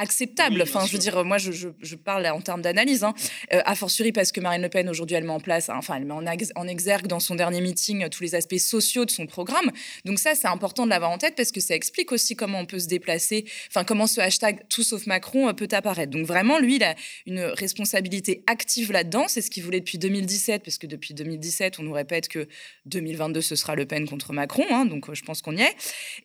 [0.00, 0.62] acceptable.
[0.62, 3.04] enfin, je veux dire, moi, je, je, parle en termes d'analyse.
[3.04, 3.14] Hein.
[3.52, 6.06] Euh, a fortiori parce que Marine Le Pen, aujourd'hui, elle met en place, enfin, elle
[6.06, 9.70] met en, en, exergue dans son dernier meeting tous les aspects sociaux de son programme.
[10.04, 12.66] Donc ça, c'est important de l'avoir en tête parce que ça explique aussi comment on
[12.66, 16.10] peut se déplacer, enfin, comment ce hashtag tout sauf Macron euh, peut apparaître.
[16.10, 16.94] Donc vraiment, lui, il a
[17.26, 19.26] une responsabilité active là-dedans.
[19.28, 22.48] C'est ce qu'il voulait depuis 2017, parce que depuis 2017, on nous répète que
[22.86, 24.64] 2022, ce sera Le Pen contre Macron.
[24.70, 25.76] Hein, donc euh, je pense qu'on y est.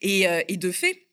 [0.02, 1.06] Et, et de fait,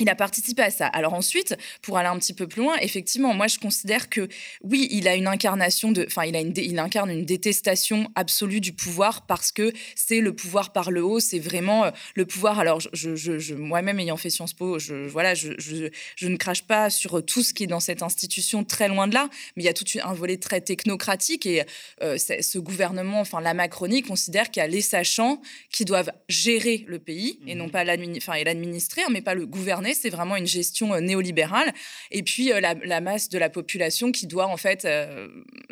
[0.00, 0.86] il a participé à ça.
[0.86, 4.26] Alors ensuite, pour aller un petit peu plus loin, effectivement, moi je considère que
[4.62, 8.60] oui, il a une incarnation de, enfin, il a une, il incarne une détestation absolue
[8.60, 12.58] du pouvoir parce que c'est le pouvoir par le haut, c'est vraiment euh, le pouvoir.
[12.58, 16.88] Alors je, je, moi-même ayant fait Sciences Po, je, voilà, je, je, ne crache pas
[16.88, 19.68] sur tout ce qui est dans cette institution, très loin de là, mais il y
[19.68, 21.64] a tout un volet très technocratique et
[22.02, 26.84] euh, ce gouvernement, enfin la Macronie considère qu'il y a les sachants qui doivent gérer
[26.88, 29.46] le pays et non mmh pas l'administrer, mais pas le
[29.94, 31.72] c'est vraiment une gestion euh, néolibérale.
[32.10, 35.28] Et puis euh, la, masse de la population qui doit en fait euh,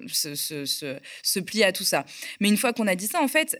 [0.08, 2.04] se, se, plier à tout ça.
[2.40, 3.58] Mais une fois qu'on a dit ça, en fait,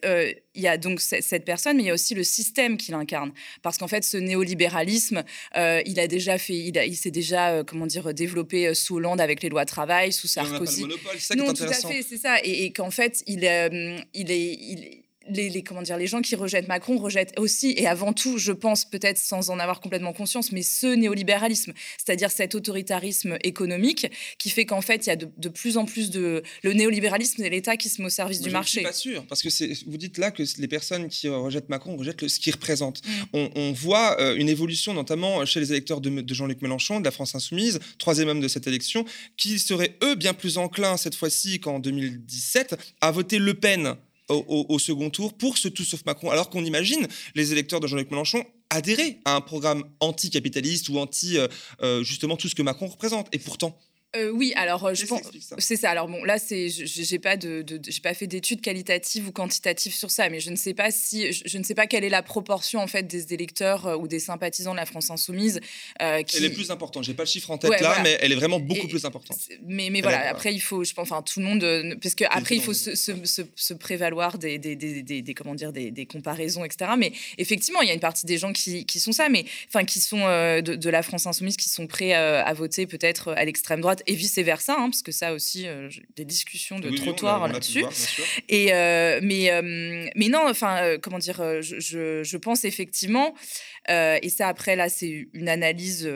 [0.54, 3.32] il y a donc cette personne, mais il y a aussi le système qui l'incarne.
[3.62, 5.22] Parce qu'en fait, ce néolibéralisme,
[5.54, 9.64] il a déjà fait, il, s'est déjà, comment dire, développé sous Hollande avec les lois
[9.64, 10.84] de travail, sous Sarkozy.
[11.36, 12.36] non, tout à fait, c'est ça.
[12.42, 13.44] Et, qu'en fait, il,
[14.14, 14.99] il est, il,
[15.30, 18.84] les, comment dire, les gens qui rejettent Macron rejettent aussi et avant tout, je pense
[18.84, 24.64] peut-être sans en avoir complètement conscience, mais ce néolibéralisme, c'est-à-dire cet autoritarisme économique qui fait
[24.64, 26.42] qu'en fait, il y a de, plus en plus de...
[26.62, 28.80] Le néolibéralisme, c'est l'État qui se met au service du marché.
[28.80, 31.96] Je suis pas sûr, parce que vous dites là que les personnes qui rejettent Macron
[31.96, 33.02] rejettent ce qu'il représente.
[33.32, 33.46] Mm.
[33.54, 37.10] On, voit euh, une évolution, notamment chez les électeurs de, de Jean-Luc Mélenchon, de la
[37.10, 39.04] France Insoumise, troisième homme de cette élection,
[39.36, 43.96] qui seraient eux bien plus enclins cette fois-ci qu'en 2017 à voter Le Pen
[44.30, 48.10] au, second tour pour ce tout sauf Macron, alors qu'on imagine les électeurs de Jean-Luc
[48.10, 51.36] Mélenchon adhérer à un programme anticapitaliste ou anti
[52.02, 53.28] justement tout ce que Macron représente.
[53.32, 53.76] Et pourtant,
[54.16, 55.22] euh, oui, alors euh, je pense
[55.58, 55.90] c'est ça.
[55.90, 60.10] Alors bon, là c'est j'ai pas de, j'ai pas fait d'études qualitatives ou quantitatives sur
[60.10, 62.80] ça, mais je ne sais pas si je, ne sais pas quelle est la proportion
[62.80, 65.60] en fait des électeurs euh, ou des sympathisants de la France insoumise.
[66.26, 66.36] qui...
[66.36, 67.04] Elle est plus importante.
[67.04, 69.38] J'ai pas le chiffre en tête là, mais elle est vraiment beaucoup plus importante.
[69.64, 72.56] Mais mais voilà, après il faut, je pense, enfin tout le monde, parce que après
[72.56, 73.12] il faut se, se,
[73.54, 76.90] se, prévaloir des des, des, des, comment dire des, comparaisons, etc.
[76.98, 79.84] Mais effectivement, il y a une partie des gens qui, qui sont ça, mais enfin
[79.84, 83.80] qui sont de, de, la France insoumise, qui sont prêts à voter peut-être à l'extrême
[83.80, 87.84] droite et vice-versa, hein, parce que ça aussi, euh, des discussions de trottoir là-dessus.
[88.48, 93.34] Et, euh, mais, euh, mais non, enfin, comment dire, je, je, pense effectivement,
[93.88, 96.08] et ça après, là, c'est une analyse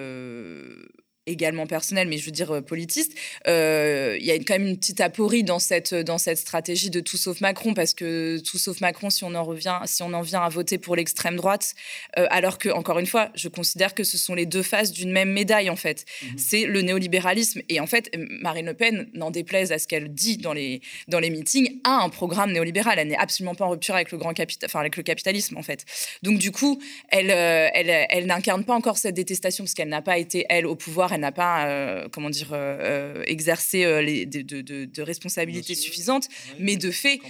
[1.27, 3.13] également personnel, mais je veux dire euh, politiste,
[3.49, 7.01] euh, il y a quand même une petite aporie dans cette, dans cette stratégie de
[7.01, 10.21] tout sauf Macron, parce que tout sauf Macron, si on en revient, si on en
[10.21, 11.75] vient à voter pour l'extrême droite,
[12.19, 15.13] euh, alors que, encore une fois, je considère que ce sont les deux faces d'une
[15.13, 16.05] même médaille, en fait.
[16.23, 16.39] Mhm.
[16.39, 17.63] C'est le néolibéralisme.
[17.71, 18.11] Et en fait,
[18.43, 22.03] Marine Le Pen, n'en déplaise à ce qu'elle dit dans les, dans les meetings, a
[22.03, 22.99] un programme néolibéral.
[22.99, 25.63] Elle n'est absolument pas en rupture avec le grand capital, enfin, avec le capitalisme, en
[25.63, 25.87] fait.
[26.23, 30.19] Donc, du coup, elle, elle, elle n'incarne pas encore cette détestation, parce qu'elle n'a pas
[30.19, 34.43] été, elle, au pouvoir elle n'a pas, euh, comment dire, euh, euh, exercé les, de,
[34.43, 37.21] de, de, responsabilités suffisantes, mais de fait,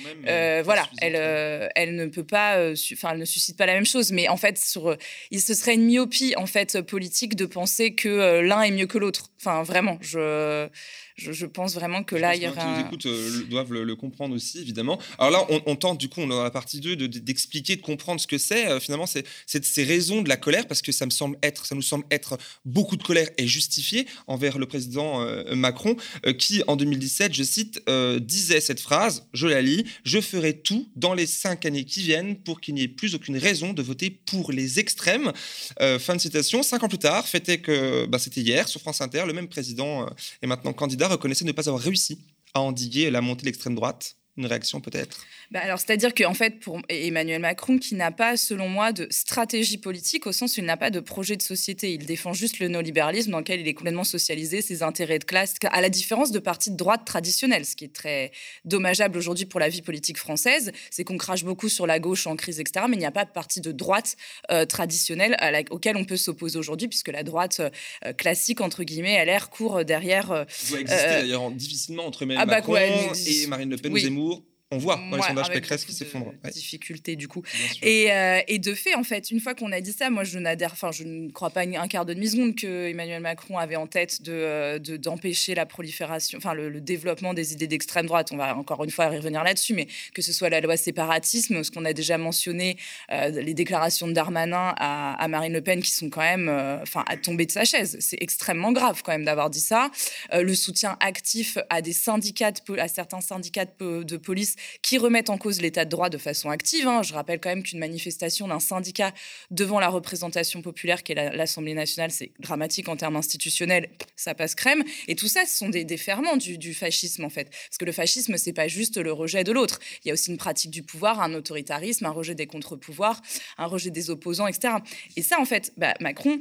[0.65, 4.13] voilà, elle, elle ne peut pas, enfin, elle ne suscite pas la même chose.
[4.13, 4.97] Mais en fait, sur,
[5.31, 8.99] il se serait une myopie en fait politique de penser que l'un est mieux que
[8.99, 9.31] l'autre.
[9.41, 10.69] Enfin, vraiment, je
[11.17, 12.61] je, pense vraiment que là, il y aura.
[12.61, 14.99] Qui nous écoutent euh, doivent le, comprendre aussi, évidemment.
[15.19, 18.21] Alors là, on, tente, du coup, on est dans la partie 2, d'expliquer, de, comprendre
[18.21, 18.67] ce que c'est.
[18.67, 21.77] Euh, finalement, c'est ces raisons de la colère, parce que ça, me semble être, ça
[21.77, 25.97] nous semble être beaucoup de colère et justifiée envers le président euh, Macron,
[26.39, 27.81] qui, en 2017, je cite,
[28.21, 32.37] disait cette phrase, je la lis, Je ferai tout dans les cinq années qui viennent
[32.37, 35.33] pour qu'il n'y ait plus aucune raison de voter pour les extrêmes.
[35.79, 36.63] fin de citation.
[36.63, 40.09] Cinq ans plus tard, fêtait que, bah, c'était hier, sur France Inter, le même président
[40.43, 42.19] est maintenant candidat reconnaissait ne pas avoir réussi
[42.55, 44.17] à endiguer la montée de l'extrême droite.
[44.37, 45.25] Une réaction peut-être?
[45.51, 49.79] Bah alors, C'est-à-dire qu'en fait, pour Emmanuel Macron, qui n'a pas, selon moi, de stratégie
[49.79, 52.69] politique, au sens où il n'a pas de projet de société, il défend juste le
[52.69, 56.39] néolibéralisme dans lequel il est complètement socialisé, ses intérêts de classe, à la différence de
[56.39, 58.33] partis de droite traditionnels, ce qui est très
[58.65, 62.37] dommageable aujourd'hui pour la vie politique française, c'est qu'on crache beaucoup sur la gauche en
[62.37, 64.17] crise, etc., mais il n'y a pas de parti de droite
[64.51, 65.37] euh, traditionnel
[65.71, 69.85] auquel on peut s'opposer aujourd'hui, puisque la droite euh, classique, entre guillemets, elle l'air court
[69.85, 70.31] derrière...
[70.31, 73.99] Euh, doit exister d'ailleurs difficilement entre Emmanuel ah bah Macron et Marine Le Pen ou
[73.99, 74.43] Zemmour
[74.75, 76.33] on voit dans les sondages Pécresse qui s'effondrent.
[76.45, 76.51] Ouais.
[76.51, 77.43] Difficulté du coup.
[77.83, 80.39] Et, euh, et, de fait, en fait, une fois qu'on a dit ça, moi je
[80.39, 83.87] n'adhère, enfin je ne crois pas un quart de demi-seconde que Emmanuel Macron avait en
[83.87, 88.31] tête de euh, d'empêcher la prolifération, enfin le, développement des idées d'extrême droite.
[88.33, 91.71] On va encore une fois revenir là-dessus, mais que ce soit la loi séparatisme, ce
[91.71, 92.77] qu'on a déjà mentionné,
[93.13, 96.49] euh, les déclarations de Darmanin à, Marine Le Pen qui sont quand même,
[96.83, 97.97] enfin à tomber de sa chaise.
[98.01, 99.91] C'est extrêmement grave quand même d'avoir dit ça.
[100.33, 105.61] le soutien actif à des syndicats, à certains syndicats de police qui remettent en cause
[105.61, 106.87] l'état de droit de façon active.
[106.87, 107.03] Hein.
[107.03, 109.13] Je rappelle quand même qu'une manifestation d'un syndicat
[109.51, 114.55] devant la représentation populaire qui est l'Assemblée nationale, c'est dramatique en termes institutionnels, ça passe
[114.55, 114.85] crème.
[115.09, 117.51] Et tout ça, ce sont des, ferments du, fascisme en fait.
[117.51, 119.79] Parce que le fascisme, c'est pas juste le rejet de l'autre.
[120.05, 123.21] Il y a aussi une pratique du pouvoir, un autoritarisme, un rejet des contre-pouvoirs,
[123.59, 124.75] un rejet des opposants, etc.
[125.17, 126.41] Et ça, en fait, bah, Macron,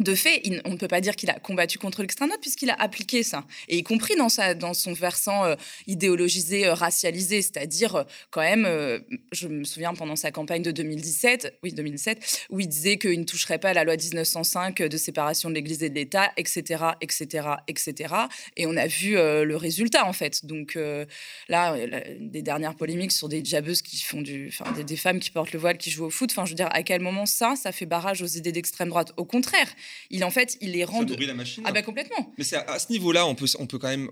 [0.00, 2.74] de fait, on ne peut pas dire qu'il a combattu contre l'extrême droite puisqu'il a
[2.74, 4.28] appliqué ça, et y compris dans,
[4.74, 8.66] son versant euh, idéologisé, euh, racialisé, c'est-à-dire euh, quand même,
[9.32, 13.24] je me souviens pendant sa campagne de 2017, oui 2007, où il disait qu'il ne
[13.24, 17.48] toucherait pas à la loi 1905 de séparation de l'Église et de l'État, etc., etc.,
[17.66, 18.14] etc.
[18.56, 20.44] Et on a vu le résultat en fait.
[20.46, 20.78] Donc
[21.48, 21.76] là,
[22.20, 25.52] des dernières polémiques sur des jabeuses qui font du, enfin des, des femmes qui portent
[25.52, 26.30] le voile, qui jouent au foot.
[26.30, 29.12] Enfin, je veux dire, à quel moment ça, ça fait barrage aux idées d'extrême droite
[29.16, 29.68] Au contraire
[30.10, 31.06] il en fait, il les rend.
[31.06, 31.62] Ça la machine.
[31.66, 32.32] Ah bah complètement.
[32.38, 34.10] Mais c'est à, ce niveau-là, on peut, on peut quand même,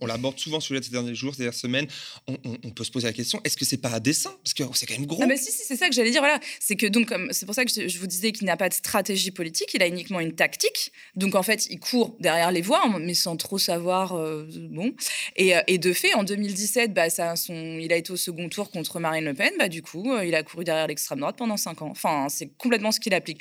[0.00, 1.86] on, l'aborde souvent sur les derniers jours, ces dernières semaines,
[2.26, 4.86] on, peut se poser la question est-ce que c'est pas à dessein Parce que c'est
[4.86, 5.22] quand même gros.
[5.22, 6.20] Ah bah si, si c'est ça que j'allais dire.
[6.20, 8.74] Voilà, c'est que donc c'est pour ça que je, vous disais qu'il n'a pas de
[8.74, 10.92] stratégie politique, il a uniquement une tactique.
[11.16, 14.16] Donc en fait, il court derrière les voies, mais sans trop savoir.
[14.16, 14.94] Euh, bon,
[15.36, 18.48] et, euh, et, de fait, en 2017, bah, ça, son, il a été au second
[18.48, 19.52] tour contre Marine Le Pen.
[19.58, 21.90] Bah du coup, euh, il a couru derrière l'extrême droite pendant cinq ans.
[21.90, 23.40] Enfin, c'est complètement ce qu'il applique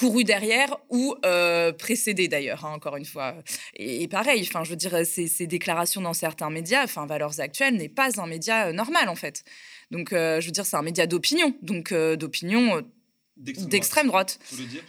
[0.00, 3.34] couru derrière ou euh, précédé d'ailleurs, hein, encore une fois.
[3.76, 7.90] Et, pareil, enfin, je veux dire, ces, déclarations dans certains médias, enfin, Valeurs Actuelles n'est
[7.90, 9.44] pas un média euh, normal en fait.
[9.90, 11.54] Donc, euh, je veux dire, c'est un média d'opinion.
[11.60, 12.82] Donc, d'opinion
[13.40, 14.38] d'extrême droite.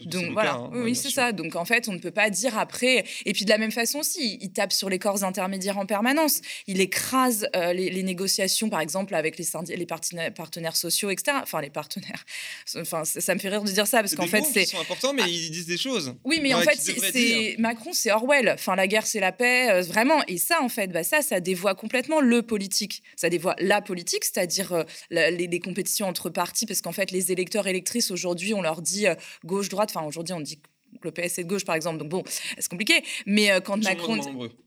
[0.05, 0.69] Donc voilà, hein.
[0.73, 1.31] oui, c'est ça.
[1.31, 3.05] Donc en fait, on ne peut pas dire après.
[3.25, 6.41] Et puis de la même façon aussi, il tape sur les corps intermédiaires en permanence.
[6.67, 9.45] Il écrase euh, les, négociations, par exemple, avec les,
[9.75, 11.37] les partenaires, partenaires, sociaux, etc.
[11.41, 12.25] Enfin, les partenaires.
[12.77, 14.65] Enfin, ça, me fait rire de dire ça parce qu'en fait, c'est.
[14.65, 16.15] Sont importants, mais ils disent des choses.
[16.23, 18.49] Oui, mais en fait, c'est Macron, c'est Orwell.
[18.49, 20.23] Enfin, la guerre, c'est la paix, euh, vraiment.
[20.27, 23.03] Et ça, en fait, bah, ça, ça dévoie complètement le politique.
[23.15, 27.31] Ça dévoie la politique, c'est-à-dire euh, les, les compétitions entre partis, parce qu'en fait, les
[27.31, 29.15] électeurs électrices aujourd'hui on leur dit euh,
[29.45, 29.91] gauche-droite.
[29.93, 30.61] Enfin, aujourd'hui, on dit
[31.03, 31.97] le PS est de gauche, par exemple.
[31.97, 33.03] Donc bon, c'est compliqué.
[33.25, 34.19] Mais euh, quand Macron,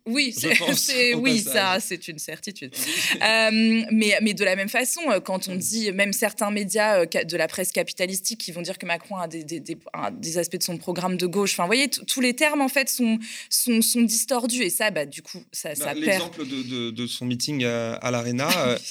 [0.06, 2.74] oui, c'est oui, ça, c'est une certitude.
[3.16, 3.50] Euh,
[3.90, 7.72] mais mais de la même façon, quand on dit même certains médias de la presse
[7.72, 11.26] capitalistique qui vont dire que Macron a des, des, des, aspects de son programme de
[11.26, 11.52] gauche.
[11.52, 13.18] Enfin, vous voyez, tous les termes en fait sont,
[13.48, 16.04] sont, sont distordus et ça, bah, du coup, ça, ça bah, perd.
[16.04, 18.48] L'exemple de, de, son meeting à, l'Arena,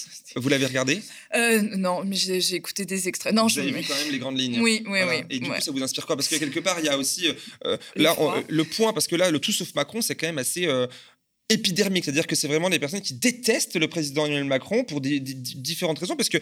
[0.36, 1.02] vous l'avez regardé?
[1.76, 3.34] Non, mais j'ai écouté des extraits.
[3.34, 4.62] Non, vous avez vu quand même les grandes lignes.
[4.62, 5.24] Oui, oui, oui.
[5.30, 6.16] Et du coup, ça vous inspire quoi?
[6.16, 7.23] Parce que quelque part, il y a aussi
[7.66, 8.16] euh, là,
[8.48, 10.88] le point, parce que là, le tout sauf Macron, c'est quand même assez euh,
[11.50, 15.20] épidermique, c'est-à-dire que c'est vraiment des personnes qui détestent le président Emmanuel Macron pour des,
[15.20, 16.38] différentes raisons, parce que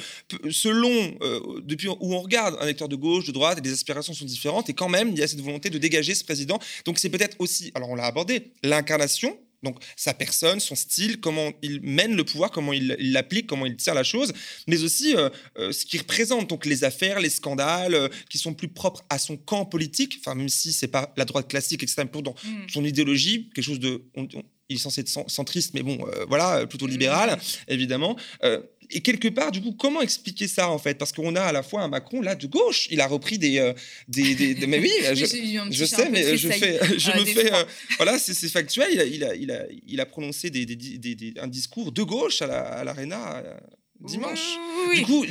[0.49, 4.25] selon euh, depuis où on regarde un électeur de gauche, de droite, les aspirations sont
[4.25, 6.59] différentes, et quand même il y a cette volonté de dégager ce président.
[6.85, 11.51] Donc c'est peut-être aussi, alors on l'a abordé, l'incarnation donc sa personne, son style, comment
[11.61, 14.33] il mène le pouvoir, comment il l'applique, comment il tient la chose,
[14.67, 18.53] mais aussi euh, euh, ce qu'il représente, donc les affaires, les scandales euh, qui sont
[18.53, 22.05] plus propres à son camp politique, enfin même si c'est pas la droite classique, etc.
[22.11, 22.69] Pour dans mm.
[22.69, 24.03] son idéologie, quelque chose de,
[24.69, 27.39] il est censé être centriste, mais bon, voilà, plutôt libéral, mm.
[27.67, 28.17] évidemment
[28.91, 30.97] et quelque part, du coup, comment expliquer ça en fait?
[30.97, 33.59] Parce qu'on a à la fois un Macron là de gauche, il a repris des,
[33.59, 33.73] euh,
[34.07, 37.63] des, mais oui, je, sais, mais je fais, je me fais, euh,
[37.97, 38.89] voilà, c'est factuel.
[38.93, 42.41] Il a, il a, il a, il a prononcé des, des, un discours de gauche
[42.41, 43.43] à l'Arena.
[44.03, 44.57] Dimanche.
[44.95, 45.25] Du coup,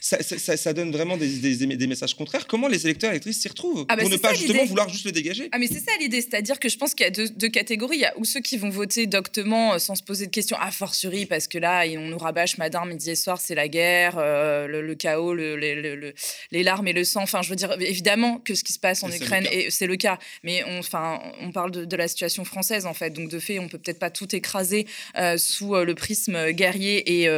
[0.00, 2.46] ça, ça, ça, donne vraiment des, des, des, messages contraires.
[2.46, 5.12] Comment les électeurs électrices s'y retrouvent ah bah Pour ne pas justement vouloir juste le
[5.12, 5.48] dégager?
[5.50, 6.20] Ah, mais c'est ça l'idée.
[6.20, 7.96] C'est-à-dire que je pense qu'il y a deux, deux, catégories.
[7.96, 10.58] Il y a ou ceux qui vont voter doctement euh, sans se poser de questions,
[10.60, 14.16] a fortiori, parce que là, on nous rabâche matin, midi et soir, c'est la guerre,
[14.18, 16.14] euh, le, chaos, le, le,
[16.50, 17.22] les larmes et le sang.
[17.22, 20.18] Enfin, je veux dire, évidemment que ce qui se passe en Ukraine, c'est le cas.
[20.42, 23.10] Mais on, enfin, on parle de, de, la situation française, en fait.
[23.10, 24.86] Donc, de fait, on peut peut-être pas tout écraser
[25.16, 27.28] euh, sous le prisme guerrier et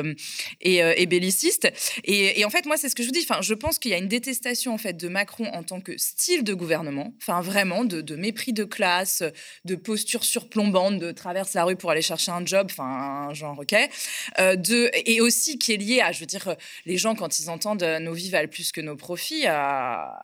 [0.65, 1.69] et, et belliciste.
[2.05, 3.27] Et, en fait, moi, c'est ce que je vous dis.
[3.29, 5.97] Enfin, je pense qu'il y a une détestation en fait de Macron en tant que
[5.99, 7.15] style de gouvernement.
[7.21, 9.23] Enfin, vraiment de, mépris de classe,
[9.65, 12.69] de posture surplombante, de traverse la rue pour aller chercher un job.
[12.71, 13.75] Enfin, genre ok.
[14.39, 16.57] Euh, de et aussi qui est lié à, je veux dire,
[16.87, 20.21] les gens quand ils entendent euh, nos vies valent plus que nos profits, à,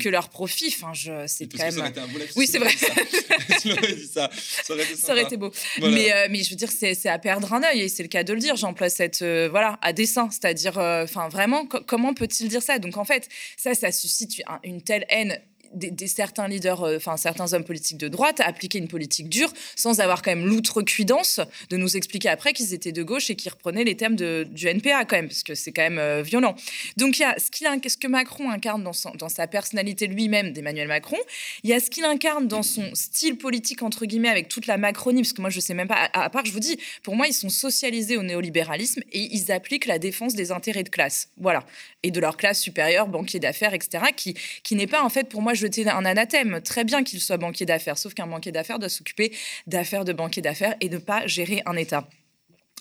[0.00, 0.74] que leur profit.
[0.76, 1.92] Enfin, je, c'est quand même.
[2.36, 2.70] oui, c'est vrai.
[4.12, 5.52] ça, ça, aurait été, ça aurait été beau.
[5.80, 8.24] Mais, euh, mais je veux dire, c'est, à perdre un œil et c'est le cas
[8.24, 8.56] de le dire.
[8.56, 12.78] J'emploie cette voilà à dessein, c'est-à-dire, enfin vraiment, comment peut-il dire ça?
[12.78, 15.40] Donc en fait, ça, ça suscite une telle haine
[15.72, 20.00] des, certains leaders, euh, enfin certains hommes politiques de droite, appliquer une politique dure sans
[20.00, 21.40] avoir quand même l'outrecuidance
[21.70, 25.04] de nous expliquer après qu'ils étaient de gauche et qu'ils reprenaient les thèmes du NPA
[25.04, 26.54] quand même, parce que c'est quand même euh, violent.
[26.96, 30.88] Donc il y a ce, qu'il ce que Macron incarne dans, sa personnalité lui-même d'Emmanuel
[30.88, 31.18] Macron,
[31.62, 34.76] il y a ce qu'il incarne dans son style politique entre guillemets avec toute la
[34.76, 37.14] Macronie, parce que moi je sais même pas, à, à part je vous dis, pour
[37.14, 41.28] moi ils sont socialisés au néolibéralisme et ils appliquent la défense des intérêts de classe,
[41.36, 41.64] voilà,
[42.02, 45.42] et de leur classe supérieure, banquier d'affaires, etc., qui, qui n'est pas en fait pour
[45.42, 46.60] moi jeter un anathème.
[46.62, 49.32] Très bien qu'il soit banquier d'affaires, sauf qu'un banquier d'affaires doit s'occuper
[49.66, 52.08] d'affaires de banquier d'affaires et ne pas gérer un État.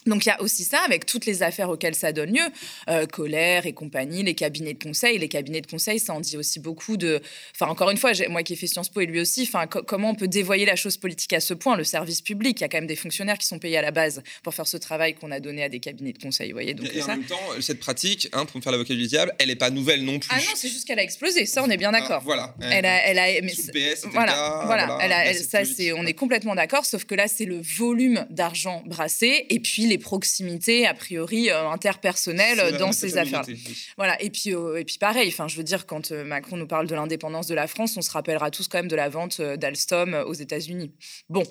[0.05, 2.43] Donc il y a aussi ça avec toutes les affaires auxquelles ça donne lieu,
[2.89, 5.19] euh, colère et compagnie, les cabinets de conseil.
[5.19, 7.21] Les cabinets de conseil, ça en dit aussi beaucoup de.
[7.55, 10.11] Enfin encore une fois, moi qui ai fait Sciences Po et lui aussi, enfin comment
[10.11, 12.59] on peut dévoyer la chose politique à ce point, le service public.
[12.59, 14.67] Il y a quand même des fonctionnaires qui sont payés à la base pour faire
[14.67, 16.49] ce travail qu'on a donné à des cabinets de conseil.
[16.49, 16.73] Vous voyez.
[16.73, 19.49] Donc et, en même temps, cette pratique, hein, pour me faire l'avocat du diable, elle
[19.49, 20.29] n'est pas nouvelle non plus.
[20.31, 21.45] Ah non, c'est juste qu'elle a explosé.
[21.45, 22.21] Ça, on est bien d'accord.
[22.23, 22.55] voilà.
[22.61, 26.85] Elle a, elle a, mais PS, voilà, voilà, Elle ça c'est, on est complètement d'accord.
[26.85, 31.69] Sauf que là, c'est le volume d'argent brassé et puis les proximités a priori euh,
[31.69, 33.43] interpersonnelle euh, dans ces affaires.
[33.97, 34.21] Voilà.
[34.21, 35.27] Et puis, euh, et puis pareil.
[35.27, 38.11] Enfin, je veux dire, quand Macron nous parle de l'indépendance de la France, on se
[38.11, 40.91] rappellera tous quand même de la vente d'Alstom aux États-Unis.
[41.29, 41.43] Bon.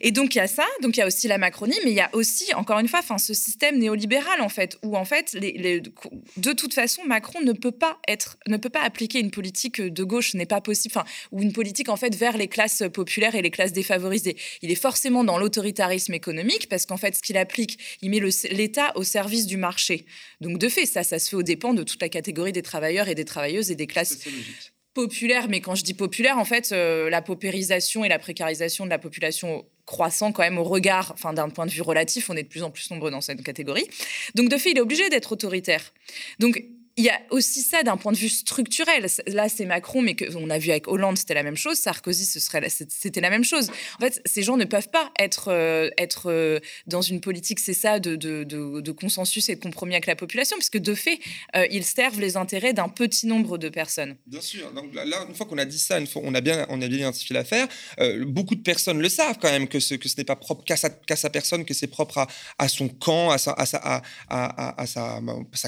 [0.00, 0.64] Et donc il y a ça.
[0.82, 3.00] Donc il y a aussi la Macronie, mais il y a aussi, encore une fois,
[3.00, 7.52] enfin, ce système néolibéral en fait, où en fait, les, de toute façon, Macron ne
[7.52, 10.94] peut pas être, ne peut pas appliquer une politique de gauche, n'est pas possible.
[10.96, 14.36] Enfin, ou une politique en fait vers les classes populaires et les classes défavorisées.
[14.62, 18.20] Il est forcément dans l'autoritarisme économique parce qu'en fait, ce qu'il applique, il met
[18.50, 20.06] l'État au service du marché.
[20.40, 23.08] Donc de fait, ça, ça se fait aux dépens de toute la catégorie des travailleurs
[23.08, 24.18] et des travailleuses et des classes
[24.94, 25.48] populaires.
[25.48, 28.98] Mais quand je dis populaire, en fait, euh, la paupérisation et la précarisation de la
[28.98, 32.48] population croissant quand même au regard, enfin d'un point de vue relatif, on est de
[32.48, 33.86] plus en plus nombreux dans cette catégorie.
[34.34, 35.92] Donc de fait, il est obligé d'être autoritaire.
[36.38, 36.64] Donc
[36.96, 39.06] il y a aussi ça d'un point de vue structurel.
[39.26, 41.76] Là, c'est Macron, mais que, on a vu avec Hollande, c'était la même chose.
[41.76, 43.70] Sarkozy, ce serait, c'était la même chose.
[43.98, 45.90] En fait, ces gens ne peuvent pas être, euh,
[46.26, 50.78] euh, dans une politique, c'est ça, de, consensus et de compromis avec la population, puisque
[50.78, 51.18] de fait,
[51.56, 54.16] euh, ils servent les intérêts d'un petit nombre de personnes.
[54.26, 54.70] Bien sûr.
[54.72, 56.86] Donc là, une fois qu'on a dit ça, une fois on a bien, on a
[56.86, 57.66] bien identifié l'affaire,
[58.26, 61.64] beaucoup de personnes le savent quand même que ce, n'est pas propre qu'à sa, personne,
[61.64, 62.26] que c'est propre
[62.58, 64.02] à, son camp, à sa,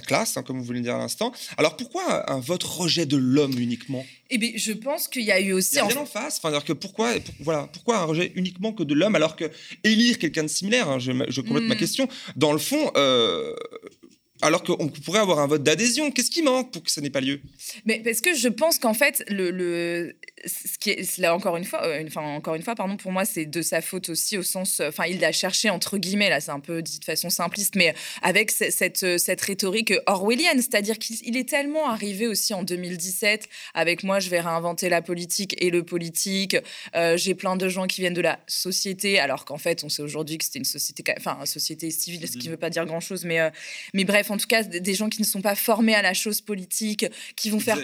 [0.07, 1.16] classe, comme vous voulez dire à l'instant
[1.57, 4.05] alors pourquoi un vote rejet de l'homme uniquement?
[4.31, 5.75] Eh bien, je pense qu'il y a eu aussi.
[5.75, 6.41] Il y a rien en face.
[6.43, 9.51] Enfin, que pourquoi, voilà, pourquoi un rejet uniquement que de l'homme alors que
[9.85, 11.79] élire quelqu'un de similaire, hein, je, je, complète ma hmm.
[11.79, 13.55] question, dans le fond, euh,
[14.47, 16.11] alors qu'on pourrait avoir un vote d'adhésion.
[16.11, 17.40] Qu'est-ce qui manque pour que ça n'ait pas lieu?
[17.84, 20.16] Mais parce que je pense qu'en fait, le,
[20.47, 23.24] ce qui est là encore une fois, euh, enfin encore une fois, pardon, pour moi,
[23.24, 26.51] c'est de sa faute aussi au sens, enfin, il l'a cherché entre guillemets là, c'est
[26.51, 31.36] un peu dit de façon simpliste, mais avec cette euh, cette rhétorique orwellienne, c'est-à-dire qu'il
[31.36, 35.82] est tellement arrivé aussi en 2017 avec moi, je vais réinventer la politique et le
[35.82, 36.57] politique.
[36.94, 40.03] Euh, j'ai plein de gens qui viennent de la société, alors qu'en fait, on sait
[40.03, 42.86] aujourd'hui que c'était une société, enfin, une société civile, ce qui ne veut pas dire
[42.86, 43.51] grand-chose, mais
[43.94, 46.43] mais bref en tout cas, des gens qui ne sont pas formés à la chose
[46.43, 47.07] politique,
[47.37, 47.78] qui vont faire...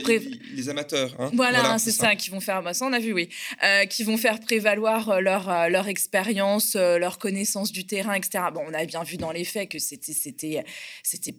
[0.54, 1.14] Les amateurs.
[1.18, 2.14] Hein voilà, c'est ça.
[2.14, 2.62] qui vont faire...
[2.62, 3.30] Bah, ça, on a vu, oui.
[3.64, 8.44] Euh, qui vont faire prévaloir euh, leur, euh, leur expérience, leur connaissance du terrain, etc.
[8.52, 10.64] Bon, on a bien vu dans les faits que c'était c'était
[11.02, 11.34] c'était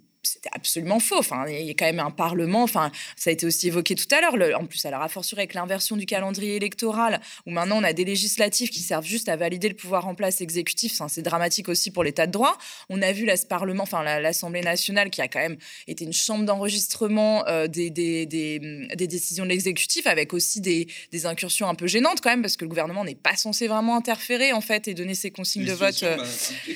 [0.52, 1.18] absolument faux.
[1.20, 2.64] Enfin, il y a quand même un Parlement.
[2.64, 4.60] Enfin, ça a été aussi évoqué tout à l'heure.
[4.60, 8.06] En plus, alors, a fortiori avec l'inversion du calendrier électoral, où maintenant on a des
[8.06, 10.94] législatives qui servent juste à valider le pouvoir en place exécutif.
[10.94, 12.58] Enfin, c'est dramatique aussi pour l'état de droit.
[12.90, 15.58] On a vu là, ce Parlement, enfin l'Assemblée nationale, qui a quand même
[15.88, 20.88] été une chambre d'enregistrement euh, des, des, des, des, décisions de l'exécutif, avec aussi des,
[21.26, 24.52] incursions un peu gênantes quand même, parce que le gouvernement n'est pas censé vraiment interférer
[24.52, 26.04] en fait et donner ses consignes de vote.
[26.04, 26.18] Euh.
[26.18, 26.24] Bah,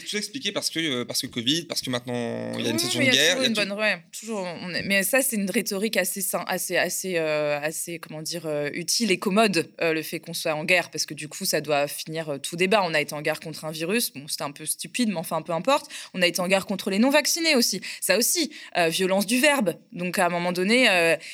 [0.09, 2.79] tout expliqué parce que euh, parce que Covid, parce que maintenant il y a une
[2.79, 4.47] situation de guerre une bonne, ouais, toujours.
[4.85, 9.17] Mais ça, c'est une rhétorique assez, assez, assez, euh, assez, comment dire, euh, utile et
[9.17, 12.39] commode, euh, le fait qu'on soit en guerre, parce que du coup, ça doit finir
[12.41, 12.81] tout débat.
[12.83, 15.41] On a été en guerre contre un virus, bon, c'était un peu stupide, mais enfin,
[15.41, 15.91] peu importe.
[16.13, 17.81] On a été en guerre contre les non-vaccinés aussi.
[18.01, 18.51] Ça aussi,
[18.89, 19.75] violence du verbe.
[19.91, 20.85] Donc, à un moment donné,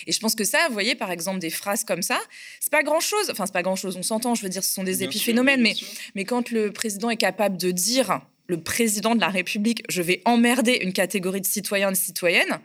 [0.07, 2.19] et je pense que ça, vous voyez, par exemple, des phrases comme ça,
[2.59, 3.29] c'est pas grand-chose.
[3.31, 5.75] Enfin, c'est pas grand-chose, on s'entend, je veux dire, ce sont des épiphénomènes, mais,
[6.15, 10.21] mais quand le président est capable de dire le président de la République, je vais
[10.25, 12.59] emmerder une catégorie de citoyens et de citoyennes,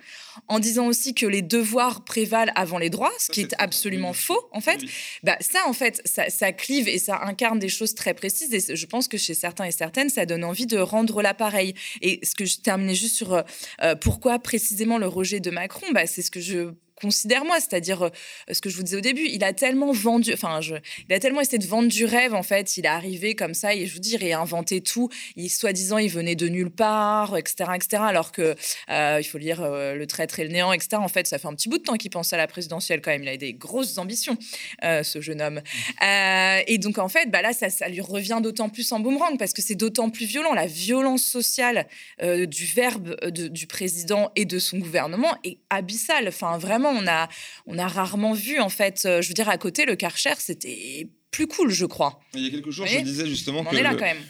[0.48, 4.48] en disant aussi que les devoirs prévalent avant les droits, ce qui est absolument faux,
[4.52, 4.80] en fait.
[5.22, 8.52] Bah, ça, en fait, ça, clive et ça incarne des choses très précises.
[8.54, 11.74] Et je pense que chez certains et certaines, ça donne envie de rendre l'appareil.
[12.02, 13.42] Et ce que je terminais juste sur euh,
[13.82, 18.02] euh, pourquoi précisément le rejet de Macron, bah, c'est ce que je considère moi, c'est-à-dire
[18.02, 18.10] euh,
[18.50, 20.60] ce que je vous disais au début, il a tellement vendu, enfin,
[21.08, 23.74] il a tellement essayé de vendre du rêve en fait, il est arrivé comme ça
[23.74, 28.02] et je vous dis réinventer tout, il soi-disant il venait de nulle part, etc., etc.
[28.06, 28.54] Alors que
[28.90, 30.96] euh, il faut lire euh, le traître et le néant, etc.
[30.96, 33.10] En fait, ça fait un petit bout de temps qu'il pense à la présidentielle quand
[33.10, 34.36] même, il a des grosses ambitions,
[34.82, 35.60] ce jeune homme.
[36.02, 39.52] et donc en fait, bah là, ça, ça lui revient d'autant plus en boomerang parce
[39.52, 41.86] que c'est d'autant plus violent, la violence sociale
[42.20, 46.28] du verbe du président et de son gouvernement est abyssale.
[46.28, 47.28] Enfin, vraiment on a,
[47.66, 51.08] on a rarement vu, en fait, euh, je veux dire, à côté, le Karcher, c'était
[51.30, 52.20] plus cool, je crois.
[52.34, 53.76] Il y a quelques jours, je disais justement que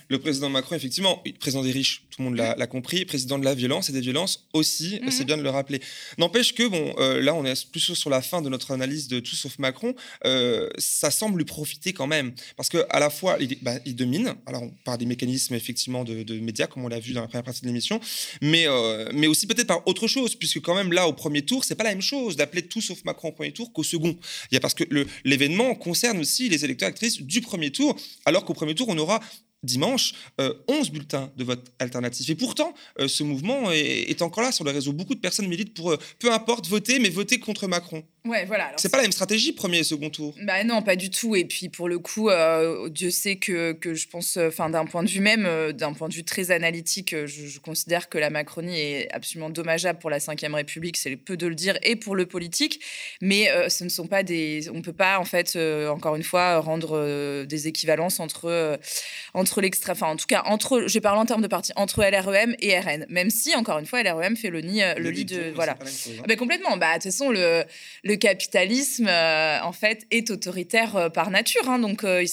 [0.08, 3.54] le, président Macron, effectivement, président des riches, tout le monde l'a compris, président de la
[3.54, 5.10] violence et des violences aussi, mhm.
[5.10, 5.80] c'est bien de le rappeler.
[6.18, 9.20] N'empêche que, bon, euh, là, on est plus sur la fin de notre analyse de
[9.20, 9.94] tout sauf Macron,
[10.24, 14.34] euh, ça semble lui profiter quand même, parce qu'à la fois, il, bah, il, domine,
[14.46, 17.62] alors par des mécanismes effectivement de, médias, comme on l'a vu dans la première partie
[17.62, 18.00] de l'émission,
[18.42, 21.64] mais, euh, mais aussi peut-être par autre chose, puisque quand même là, au premier tour,
[21.64, 24.16] c'est pas la même chose d'appeler tout sauf Macron au premier tour qu'au second.
[24.50, 24.84] Il y a parce que
[25.24, 29.20] l'événement concerne aussi les électeurs actrices du premier tour, alors qu'au premier tour, on aura
[29.62, 32.28] dimanche 11 euh, bulletins de vote alternatifs.
[32.30, 34.92] Et pourtant, euh, ce mouvement est, encore là sur le réseau.
[34.92, 38.04] Beaucoup de personnes militent pour, euh, peu importe, voter, mais voter contre Macron.
[38.28, 38.72] Ouais, voilà.
[38.76, 40.34] C'est pas la même stratégie, premier et second tour?
[40.42, 41.34] Bah non, pas du tout.
[41.34, 42.30] Et puis pour le coup,
[42.90, 46.14] Dieu sait que, que je pense, enfin d'un point de vue même, d'un point de
[46.14, 50.96] vue très analytique, je, considère que la Macronie est absolument dommageable pour la Ve République.
[50.96, 52.80] C'est peu de le dire et pour le politique.
[53.20, 55.56] Mais ce ne sont pas des, on peut pas en fait,
[55.88, 58.78] encore une fois, rendre des équivalences entre
[59.34, 62.54] entre l'extrême, enfin en tout cas entre, je parle en termes de parti, entre LREM
[62.60, 63.06] et RN.
[63.08, 65.72] Même si encore une fois LREM fait le nid, euh, le, lit de, voilà.
[65.72, 66.22] Hein.
[66.28, 66.76] Ah complètement.
[66.76, 67.64] Bah de toute façon le
[68.04, 71.78] le capitalisme euh, en fait est autoritaire euh, par nature, hein.
[71.78, 72.28] donc il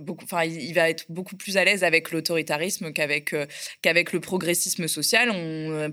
[0.00, 3.34] beaucoup, enfin il, va être beaucoup plus à l'aise avec l'autoritarisme qu'avec
[3.82, 5.30] qu'avec le progressisme social.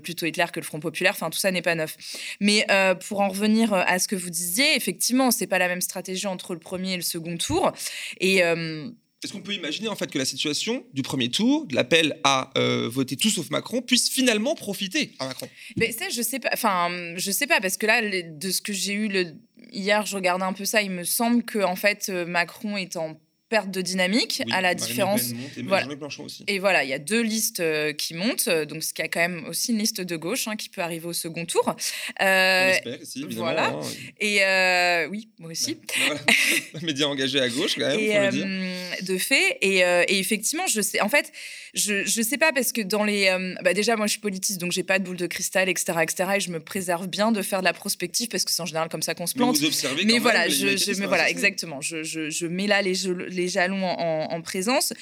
[0.02, 1.12] Plutôt Hitler que le Front populaire.
[1.12, 1.96] Enfin tout ça n'est pas neuf.
[2.40, 2.66] Mais
[3.08, 6.54] pour en revenir à ce que vous disiez, effectivement c'est pas la même stratégie entre
[6.54, 7.72] le premier et le second tour
[8.20, 8.42] et
[9.22, 12.50] Est-ce qu'on peut imaginer en fait que la situation du premier tour, de l'appel à
[12.56, 15.48] euh, voter tout sauf Macron, puisse finalement profiter à Macron?
[15.76, 16.48] Mais ça, je sais pas.
[16.54, 19.10] Enfin, je sais pas parce que là, de ce que j'ai eu
[19.72, 20.80] hier, je regardais un peu ça.
[20.80, 24.62] Il me semble que en fait, euh, Macron est en perte de dynamique Oui, à
[24.62, 25.32] la Marine différence.
[25.34, 25.86] Monte et voilà.
[26.24, 26.44] Aussi.
[26.48, 29.08] Et voilà, il y a deux listes euh, qui montent, euh, donc ce qui a
[29.08, 31.76] quand même aussi une liste de gauche hein, qui peut arriver au second tour.
[32.22, 33.28] Euh, On évidemment.
[33.36, 33.66] voilà.
[33.68, 33.80] hein.
[34.20, 35.78] Et euh, oui, moi aussi.
[36.06, 36.20] Voilà.
[36.82, 38.46] Média engagé à gauche, quand même, et faut le dire.
[38.46, 41.32] euh, de fait et, et effectivement je sais en fait
[41.74, 43.30] je je sais pas parce que dans les
[43.62, 46.30] bah déjà moi je suis politiste donc j'ai pas de boule de cristal etc etc
[46.36, 48.88] et je me préserve bien de faire de la prospective parce que c'est en général
[48.88, 51.00] comme ça qu'on se Mais plante vous observez mais quand voilà même les je, je
[51.00, 51.30] mais voilà associés.
[51.30, 54.92] exactement je, je, je mets là les, jeux- les jalons en, en présence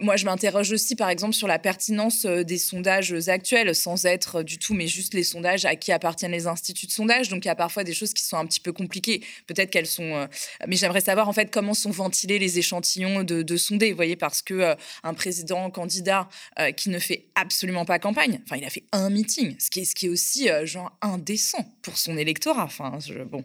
[0.00, 4.36] moi je m'interroge aussi par exemple sur la pertinence euh, des sondages actuels sans être
[4.36, 7.28] euh, du tout mais juste les sondages à qui appartiennent les instituts de sondage.
[7.28, 9.22] Donc il y a parfois des choses qui sont un petit peu compliquées.
[9.46, 10.26] Peut-être qu'elles sont euh,
[10.66, 14.16] mais j'aimerais savoir en fait comment sont ventilés les échantillons de, de sondés, vous voyez,
[14.16, 16.28] parce que euh, un président candidat
[16.58, 19.80] euh, qui ne fait absolument pas campagne, enfin il a fait un meeting, ce qui
[19.80, 22.64] est, ce qui est aussi euh, genre indécent pour son électorat.
[22.64, 23.44] Enfin je- bon,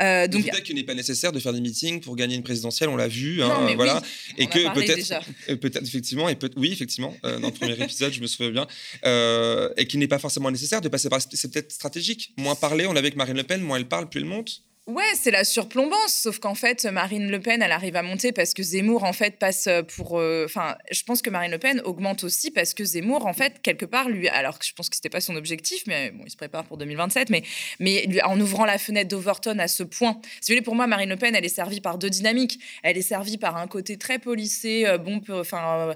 [0.00, 2.88] Euh, Donc, peut-être qu'il n'est pas nécessaire de faire des meetings pour gagner une présidentielle,
[2.90, 5.12] on l'a vu, hein, Non, mais voilà, oui, et que peut-être,
[5.48, 8.50] euh, peut-être effectivement, et peut oui effectivement, euh, dans le premier épisode, je me souviens
[8.50, 8.66] bien,
[9.06, 12.86] euh, et qu'il n'est pas forcément nécessaire de passer par, c'est peut-être stratégique, moins parler,
[12.86, 14.62] on l'a vu avec Marine Le Pen, moins elle parle, plus elle monte.
[14.88, 18.52] Ouais, c'est la surplombance, sauf qu'en fait, Marine Le Pen, elle arrive à monter parce
[18.52, 20.18] que Zemmour, en fait, passe pour...
[20.18, 23.62] euh, Enfin, je pense que Marine Le Pen augmente aussi parce que Zemmour, en fait,
[23.62, 24.28] quelque part, lui...
[24.28, 26.78] Alors que je pense que c'était pas son objectif, mais bon, il se prépare pour
[26.78, 27.44] 2027, mais,
[27.78, 30.20] mais en ouvrant la fenêtre d'Overton à ce point...
[30.40, 32.58] Si vous pour moi, Marine Le Pen, elle est servie par deux dynamiques.
[32.82, 35.90] Elle est servie par un côté très policé, euh, bon, enfin...
[35.90, 35.94] euh,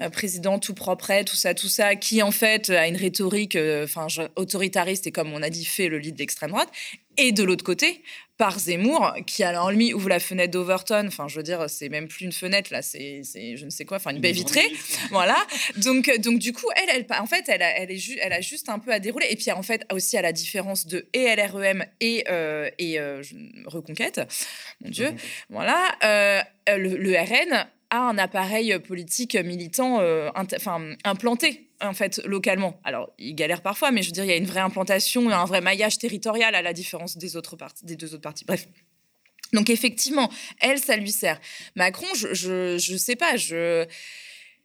[0.00, 3.84] euh, président tout propre, tout ça, tout ça, qui en fait a une rhétorique euh,
[3.84, 4.06] enfin
[4.36, 6.70] autoritariste et comme on a dit fait le lit de l'extrême droite.
[7.22, 8.02] Et de l'autre côté,
[8.38, 11.04] par Zemmour, qui alors lui ouvre la fenêtre d'Overton.
[11.06, 13.98] Enfin, je veux dire, c'est même plus une fenêtre là, c'est je ne sais quoi,
[13.98, 14.66] enfin une baie vitrée.
[15.10, 15.36] voilà.
[15.76, 18.40] Donc donc du coup, elle, elle en fait, elle a, elle est ju- elle a
[18.40, 19.26] juste un peu à dérouler.
[19.28, 23.22] Et puis en fait aussi à la différence de et LREM et euh, et euh,
[23.66, 24.20] Reconquête,
[24.82, 25.12] mon Dieu,
[25.50, 26.40] voilà, euh,
[26.70, 32.80] euh, le, le RN a un appareil politique militant euh, enfin, implanté en fait localement.
[32.84, 35.44] Alors, il galère parfois, mais je veux dire, il y a une vraie implantation, un
[35.44, 38.44] vrai maillage territorial à la différence des autres des deux autres partis.
[38.44, 38.66] Bref.
[39.52, 40.30] Donc effectivement,
[40.60, 41.40] elle, ça lui sert.
[41.74, 42.32] Macron, je,
[42.78, 43.86] je, sais pas, je-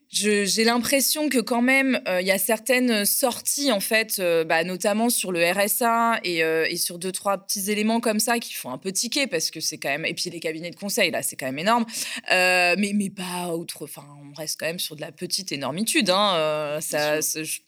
[0.08, 4.62] j'ai l'impression que quand même euh, il y a certaines sorties en fait, euh, bah,
[4.62, 8.54] notamment sur le RSA et, euh, et sur deux trois petits éléments comme ça qui
[8.54, 11.10] font un peu tiquer parce que c'est quand même et puis les cabinets de conseil
[11.10, 11.86] là c'est quand même énorme,
[12.30, 13.82] mais mais pas outre.
[13.82, 16.10] Enfin on reste quand même sur de la petite énormitude.
[16.10, 17.18] Hein, ça,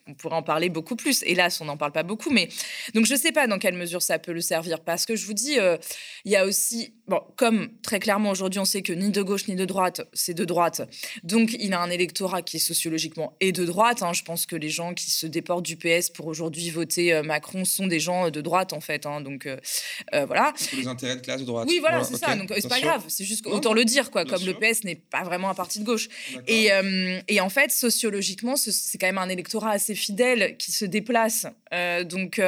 [0.07, 1.24] on pourrait en parler beaucoup plus.
[1.24, 2.49] Hélas on n'en parle pas beaucoup, mais
[2.95, 5.34] donc je sais pas dans quelle mesure ça peut le servir parce que je vous
[5.34, 5.57] dis
[6.24, 9.49] il y a aussi bon comme très clairement aujourd'hui on sait que ni de gauche
[9.49, 10.82] ni de droite c'est de droite,
[11.24, 14.03] donc il a un électorat qui est sociologiquement et de droite.
[14.03, 14.12] hein.
[14.12, 17.64] Je pense que les gens qui se déportent du PS pour aujourd'hui voter euh, Macron
[17.64, 19.07] sont des gens euh, de droite en fait.
[19.07, 19.20] hein.
[19.20, 19.57] Donc euh,
[20.14, 20.53] euh, voilà.
[20.70, 21.66] Pour les intérêts de classe de droite.
[21.68, 22.35] Oui, voilà, c'est ça.
[22.37, 22.87] Donc, c'est pas sûr.
[22.87, 23.05] grave.
[23.09, 24.24] C'est juste autant le dire, quoi.
[24.24, 24.55] bien Comme le.
[24.55, 26.09] PS n'est pas vraiment un parti de gauche.
[26.47, 30.72] Et, euh, et en fait, sociologiquement, ce- c'est quand même un électorat assez fidèle qui
[30.72, 31.47] se déplace.
[31.72, 32.39] Euh, donc,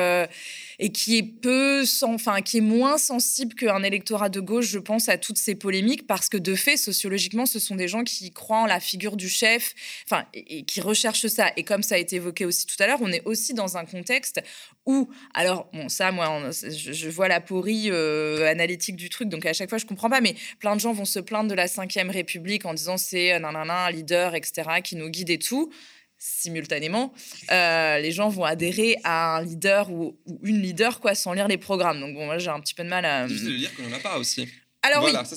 [0.79, 4.79] et qui est peu, sans- enfin, qui est moins sensible qu'un électorat de gauche, je
[4.79, 8.31] pense, à toutes ces polémiques, parce que de fait, sociologiquement, ce sont des gens qui
[8.31, 9.70] croient en la figure du chef,
[10.05, 11.53] enfin, et, qui recherchent ça.
[11.57, 13.85] Et comme ça a été évoqué aussi tout à l'heure, on est aussi dans un
[13.85, 14.41] contexte
[14.87, 19.29] où, alors, bon, ça, moi, on- je, je vois la porie euh, analytique du truc,
[19.29, 21.55] donc à chaque fois, je comprends pas, mais plein de gens vont se plaindre de
[21.55, 25.39] la Ve République en disant c'est euh, nanana, un leader, etc., qui nous guide et
[25.39, 25.73] tout.
[26.23, 27.15] Simultanément,
[27.51, 31.57] euh, les gens vont adhérer à un leader ou, une leader quoi sans lire les
[31.57, 31.99] programmes.
[31.99, 33.27] Donc bon, moi j'ai un petit peu de mal à.
[33.27, 34.47] De dire qu'on n'en a pas aussi.
[34.83, 35.37] Alors Voilà, oui,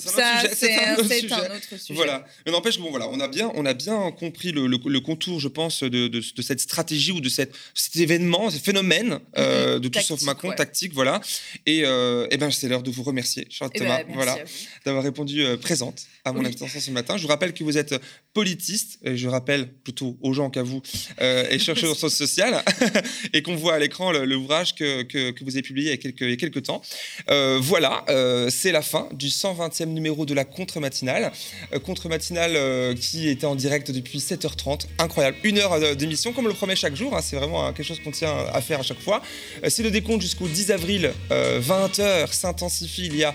[0.54, 1.66] c'est un autre sujet, un autre.
[1.90, 2.24] Voilà.
[2.46, 5.38] Mais n'empêche bon, voilà, on a bien, on a bien compris le, le- le contour,
[5.38, 9.78] je pense, de, de- de cette stratégie ou de cette, cet événement, ce phénomène euh,
[9.78, 10.54] de tout sauf Macron, ouais.
[10.54, 11.20] tactique, voilà.
[11.66, 14.38] Et, euh, eh ben, c'est l'heure de vous remercier, Charlotte Eh ben, Thomas, voilà,
[14.86, 16.46] d'avoir répondu euh, présente à mon Oui.
[16.46, 17.18] invitation ce matin.
[17.18, 17.94] Je vous rappelle que vous êtes
[18.32, 20.80] politiste, et je rappelle plutôt aux gens qu'à vous,
[21.20, 22.64] euh, et chercheurs en sciences sociales,
[23.34, 25.98] et qu'on voit à l'écran l'ouvrage que, que, que vous avez publié il y a
[25.98, 26.80] quelques, il y a quelques temps.
[27.28, 28.04] Voilà,
[28.48, 31.32] c'est la fin du 120e numéro de la contre-matinale.
[31.72, 34.86] Euh, contre-matinale euh, qui était en direct depuis 7h30.
[34.98, 35.36] Incroyable.
[35.44, 37.16] Une heure euh, d'émission, comme le promet chaque jour.
[37.16, 39.22] hein, c'est vraiment quelque chose qu'on tient à faire à chaque fois.
[39.68, 43.06] C'est le décompte jusqu'au 10 avril, 20h, s'intensifie.
[43.06, 43.34] Il y a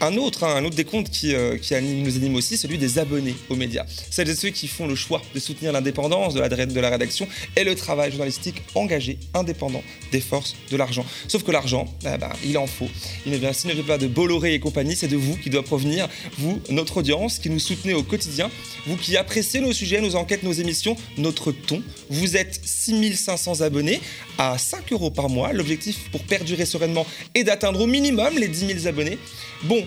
[0.00, 2.98] un autre, hein, un autre des comptes qui, euh, qui nous anime aussi, celui des
[2.98, 3.84] abonnés aux médias.
[4.10, 7.74] Celles et ceux qui font le choix de soutenir l'indépendance de la, rédaction et le
[7.74, 9.82] travail journalistique engagé, indépendant
[10.12, 11.04] des forces de l'argent.
[11.28, 12.88] Sauf que l'argent, eh ben, il en faut.
[13.26, 15.50] Il ne vient, s'il ne vient pas de Bolloré et compagnie, c'est de vous qui
[15.50, 18.50] doit provenir, vous, notre audience, qui nous soutenez au quotidien,
[18.86, 21.82] vous qui appréciez nos sujets, nos enquêtes, nos émissions, notre ton.
[22.08, 24.00] Vous êtes 6500 abonnés
[24.38, 25.52] à 5 euros par mois.
[25.52, 29.18] L'objectif pour perdurer sereinement est d'atteindre au minimum les 10 000 abonnés.
[29.64, 29.84] Bon,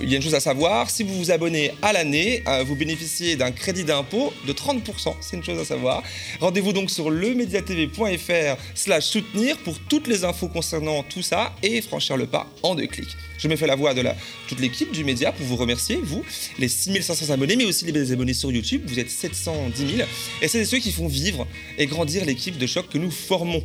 [0.00, 2.76] il y a une chose à savoir, si vous vous abonnez à l'année, euh, vous
[2.76, 6.02] bénéficiez d'un crédit d'impôt de 30%, c'est une chose à savoir.
[6.40, 12.16] Rendez-vous donc sur lemediatv.fr slash soutenir pour toutes les infos concernant tout ça et franchir
[12.16, 13.16] le pas en deux clics.
[13.38, 14.02] Je me fais la voix de
[14.48, 16.24] toute l'équipe du média pour vous remercier, vous,
[16.58, 20.08] les 6500 abonnés, mais aussi les abonnés sur YouTube, vous êtes 710 000,
[20.40, 21.46] et c'est ceux qui font vivre
[21.78, 23.62] et grandir l'équipe de choc que nous formons.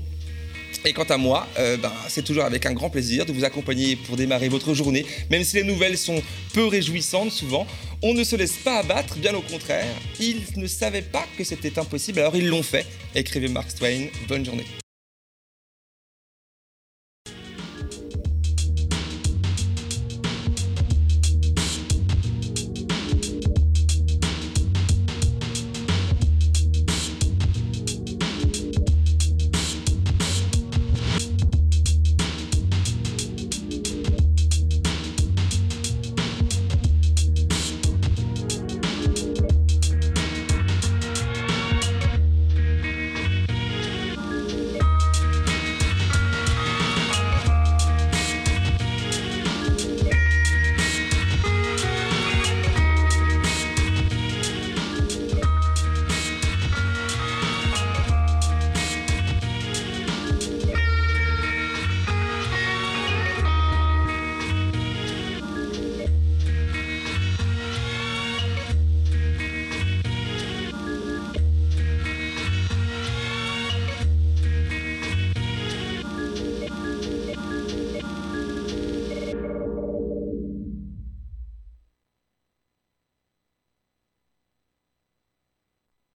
[0.85, 3.95] Et quant à moi, euh, ben, c'est toujours avec un grand plaisir de vous accompagner
[3.95, 6.21] pour démarrer votre journée, même si les nouvelles sont
[6.53, 7.67] peu réjouissantes souvent.
[8.01, 9.93] On ne se laisse pas abattre, bien au contraire.
[10.19, 12.85] Ils ne savaient pas que c'était impossible, alors ils l'ont fait.
[13.13, 14.65] Écrivez Mark Twain, bonne journée.